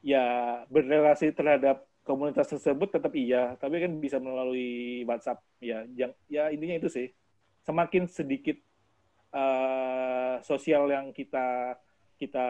ya 0.00 0.56
berrelasi 0.72 1.36
terhadap 1.36 1.84
komunitas 2.00 2.48
tersebut 2.48 2.88
tetap 2.96 3.12
iya, 3.12 3.60
tapi 3.60 3.76
kan 3.76 3.92
bisa 4.00 4.16
melalui 4.16 5.04
WhatsApp 5.04 5.44
ya. 5.60 5.84
Yang 5.92 6.16
ya 6.32 6.48
intinya 6.48 6.80
itu 6.80 6.88
sih. 6.88 7.06
Semakin 7.60 8.08
sedikit 8.08 8.56
uh, 9.34 10.42
sosial 10.42 10.90
yang 10.90 11.10
kita 11.14 11.78
kita 12.20 12.46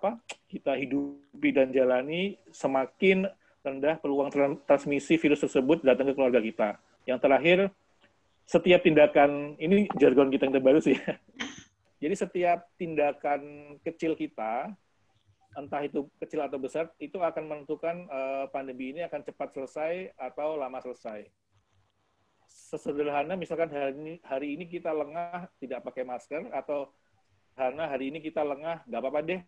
apa 0.00 0.16
kita 0.48 0.74
hidupi 0.80 1.52
dan 1.52 1.70
jalani, 1.70 2.40
semakin 2.50 3.28
rendah 3.60 4.00
peluang 4.00 4.32
transmisi 4.64 5.20
virus 5.20 5.44
tersebut 5.44 5.84
datang 5.84 6.08
ke 6.08 6.16
keluarga 6.16 6.40
kita. 6.40 6.68
Yang 7.04 7.18
terakhir, 7.20 7.58
setiap 8.48 8.80
tindakan 8.80 9.60
ini 9.60 9.86
jargon 10.00 10.32
kita 10.32 10.48
yang 10.48 10.56
terbaru 10.56 10.80
sih. 10.80 10.96
Jadi 12.02 12.14
setiap 12.16 12.64
tindakan 12.80 13.76
kecil 13.84 14.16
kita 14.16 14.72
entah 15.58 15.82
itu 15.82 16.06
kecil 16.22 16.46
atau 16.46 16.62
besar, 16.62 16.90
itu 17.02 17.18
akan 17.18 17.44
menentukan 17.50 18.06
uh, 18.06 18.46
pandemi 18.54 18.94
ini 18.94 19.02
akan 19.02 19.26
cepat 19.26 19.50
selesai 19.50 20.14
atau 20.14 20.54
lama 20.54 20.78
selesai. 20.78 21.26
Sesederhana 22.50 23.38
misalkan 23.38 23.70
hari 23.70 23.94
ini, 23.94 24.14
hari 24.26 24.58
ini 24.58 24.66
kita 24.66 24.90
lengah 24.90 25.46
tidak 25.62 25.86
pakai 25.86 26.02
masker 26.02 26.50
atau 26.50 26.90
karena 27.54 27.86
hari 27.86 28.10
ini 28.10 28.18
kita 28.18 28.42
lengah, 28.42 28.82
nggak 28.90 29.00
apa-apa 29.00 29.20
deh. 29.22 29.42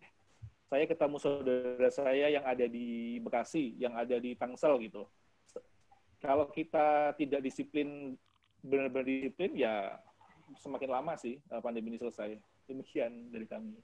Saya 0.71 0.87
ketemu 0.87 1.17
saudara 1.19 1.89
saya 1.91 2.31
yang 2.31 2.45
ada 2.47 2.65
di 2.65 3.19
Bekasi, 3.19 3.75
yang 3.75 3.93
ada 3.93 4.15
di 4.17 4.33
Tangsel 4.39 4.79
gitu. 4.87 5.03
Kalau 6.23 6.47
kita 6.49 7.11
tidak 7.19 7.43
disiplin, 7.43 8.15
benar-benar 8.63 9.03
disiplin, 9.03 9.51
ya 9.59 9.99
semakin 10.63 10.89
lama 10.89 11.13
sih 11.19 11.35
eh, 11.37 11.61
pandemi 11.61 11.91
ini 11.91 11.99
selesai. 11.99 12.39
Demikian 12.71 13.29
dari 13.35 13.43
kami. 13.43 13.75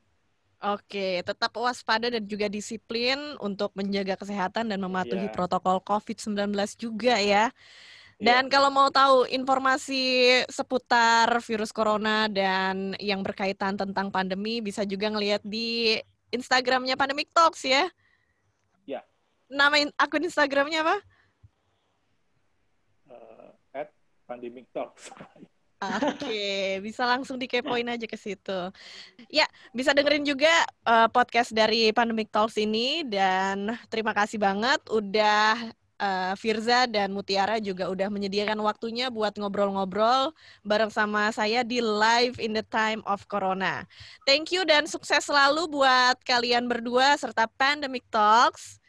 Oke, 0.60 1.24
tetap 1.24 1.56
waspada 1.56 2.12
dan 2.12 2.28
juga 2.28 2.52
disiplin 2.52 3.16
untuk 3.40 3.72
menjaga 3.80 4.20
kesehatan 4.20 4.68
dan 4.68 4.80
mematuhi 4.80 5.32
yeah. 5.32 5.36
protokol 5.36 5.80
COVID-19 5.80 6.52
juga 6.76 7.16
ya. 7.16 7.48
Iya. 8.20 8.36
Dan 8.36 8.44
yeah. 8.46 8.52
kalau 8.52 8.70
mau 8.70 8.92
tahu 8.92 9.24
informasi 9.32 10.04
seputar 10.52 11.32
virus 11.40 11.72
corona 11.72 12.28
dan 12.28 12.92
yang 13.00 13.24
berkaitan 13.24 13.80
tentang 13.80 14.12
pandemi, 14.12 14.60
bisa 14.60 14.84
juga 14.84 15.08
ngelihat 15.08 15.40
di 15.40 15.96
Instagramnya 16.36 17.00
Pandemic 17.00 17.32
Talks 17.32 17.64
ya. 17.64 17.88
Ya. 18.84 19.00
Yeah. 19.00 19.04
Nama 19.48 19.88
akun 19.96 20.28
Instagramnya 20.28 20.84
apa? 20.84 20.98
Uh, 23.08 23.50
at 23.72 23.90
Pandemic 24.28 24.68
Talks. 24.76 25.16
Oke, 25.80 26.84
bisa 26.84 27.08
langsung 27.08 27.40
dikepoin 27.40 27.88
aja 27.88 28.04
ke 28.04 28.20
situ. 28.20 28.60
Ya, 29.32 29.48
bisa 29.72 29.96
dengerin 29.96 30.28
juga 30.28 30.52
uh, 30.84 31.08
podcast 31.08 31.56
dari 31.56 31.96
Pandemic 31.96 32.28
Talks 32.36 32.60
ini 32.60 33.08
dan 33.08 33.80
terima 33.88 34.12
kasih 34.12 34.44
banget 34.44 34.84
udah 34.92 35.72
uh, 36.00 36.34
Firza 36.40 36.88
dan 36.88 37.12
Mutiara 37.14 37.60
juga 37.60 37.92
udah 37.92 38.08
menyediakan 38.08 38.58
waktunya 38.64 39.12
buat 39.12 39.36
ngobrol-ngobrol 39.36 40.32
bareng 40.64 40.90
sama 40.90 41.30
saya 41.36 41.62
di 41.62 41.84
live 41.84 42.40
in 42.40 42.56
the 42.56 42.66
time 42.66 43.04
of 43.06 43.28
corona. 43.28 43.86
Thank 44.24 44.56
you 44.56 44.64
dan 44.66 44.88
sukses 44.88 45.28
selalu 45.28 45.70
buat 45.70 46.18
kalian 46.26 46.66
berdua 46.66 47.14
serta 47.20 47.46
Pandemic 47.46 48.08
Talks. 48.10 48.80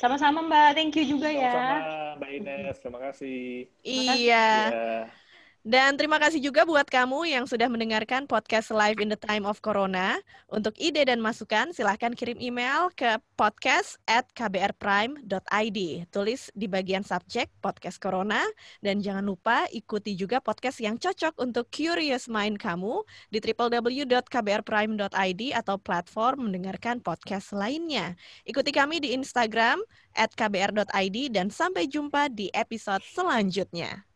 Sama-sama 0.00 0.40
Mbak, 0.40 0.68
thank 0.72 0.96
you 0.96 1.04
juga 1.04 1.28
ya. 1.28 1.52
Sama-sama 1.52 2.16
Mbak 2.16 2.30
Ines, 2.40 2.76
terima 2.80 2.98
kasih. 3.04 3.68
Iya. 3.84 4.48
Ya. 4.72 5.19
Dan 5.60 6.00
terima 6.00 6.16
kasih 6.16 6.40
juga 6.40 6.64
buat 6.64 6.88
kamu 6.88 7.36
yang 7.36 7.44
sudah 7.44 7.68
mendengarkan 7.68 8.24
podcast 8.24 8.72
Live 8.72 8.96
in 8.96 9.12
the 9.12 9.20
Time 9.20 9.44
of 9.44 9.60
Corona. 9.60 10.16
Untuk 10.48 10.72
ide 10.80 11.04
dan 11.04 11.20
masukan, 11.20 11.76
silahkan 11.76 12.16
kirim 12.16 12.40
email 12.40 12.88
ke 12.96 13.20
podcast 13.36 14.00
at 14.08 14.24
kbrprime.id. 14.32 15.78
Tulis 16.08 16.48
di 16.56 16.64
bagian 16.64 17.04
subjek 17.04 17.52
podcast 17.60 18.00
Corona. 18.00 18.40
Dan 18.80 19.04
jangan 19.04 19.20
lupa 19.28 19.68
ikuti 19.68 20.16
juga 20.16 20.40
podcast 20.40 20.80
yang 20.80 20.96
cocok 20.96 21.36
untuk 21.36 21.68
curious 21.68 22.24
mind 22.24 22.56
kamu 22.56 23.04
di 23.28 23.44
www.kbrprime.id 23.44 25.42
atau 25.60 25.76
platform 25.76 26.48
mendengarkan 26.48 27.04
podcast 27.04 27.52
lainnya. 27.52 28.16
Ikuti 28.48 28.72
kami 28.72 29.04
di 29.04 29.12
Instagram 29.12 29.76
at 30.16 30.32
kbr.id 30.32 31.36
dan 31.36 31.52
sampai 31.52 31.84
jumpa 31.84 32.32
di 32.32 32.48
episode 32.56 33.04
selanjutnya. 33.04 34.09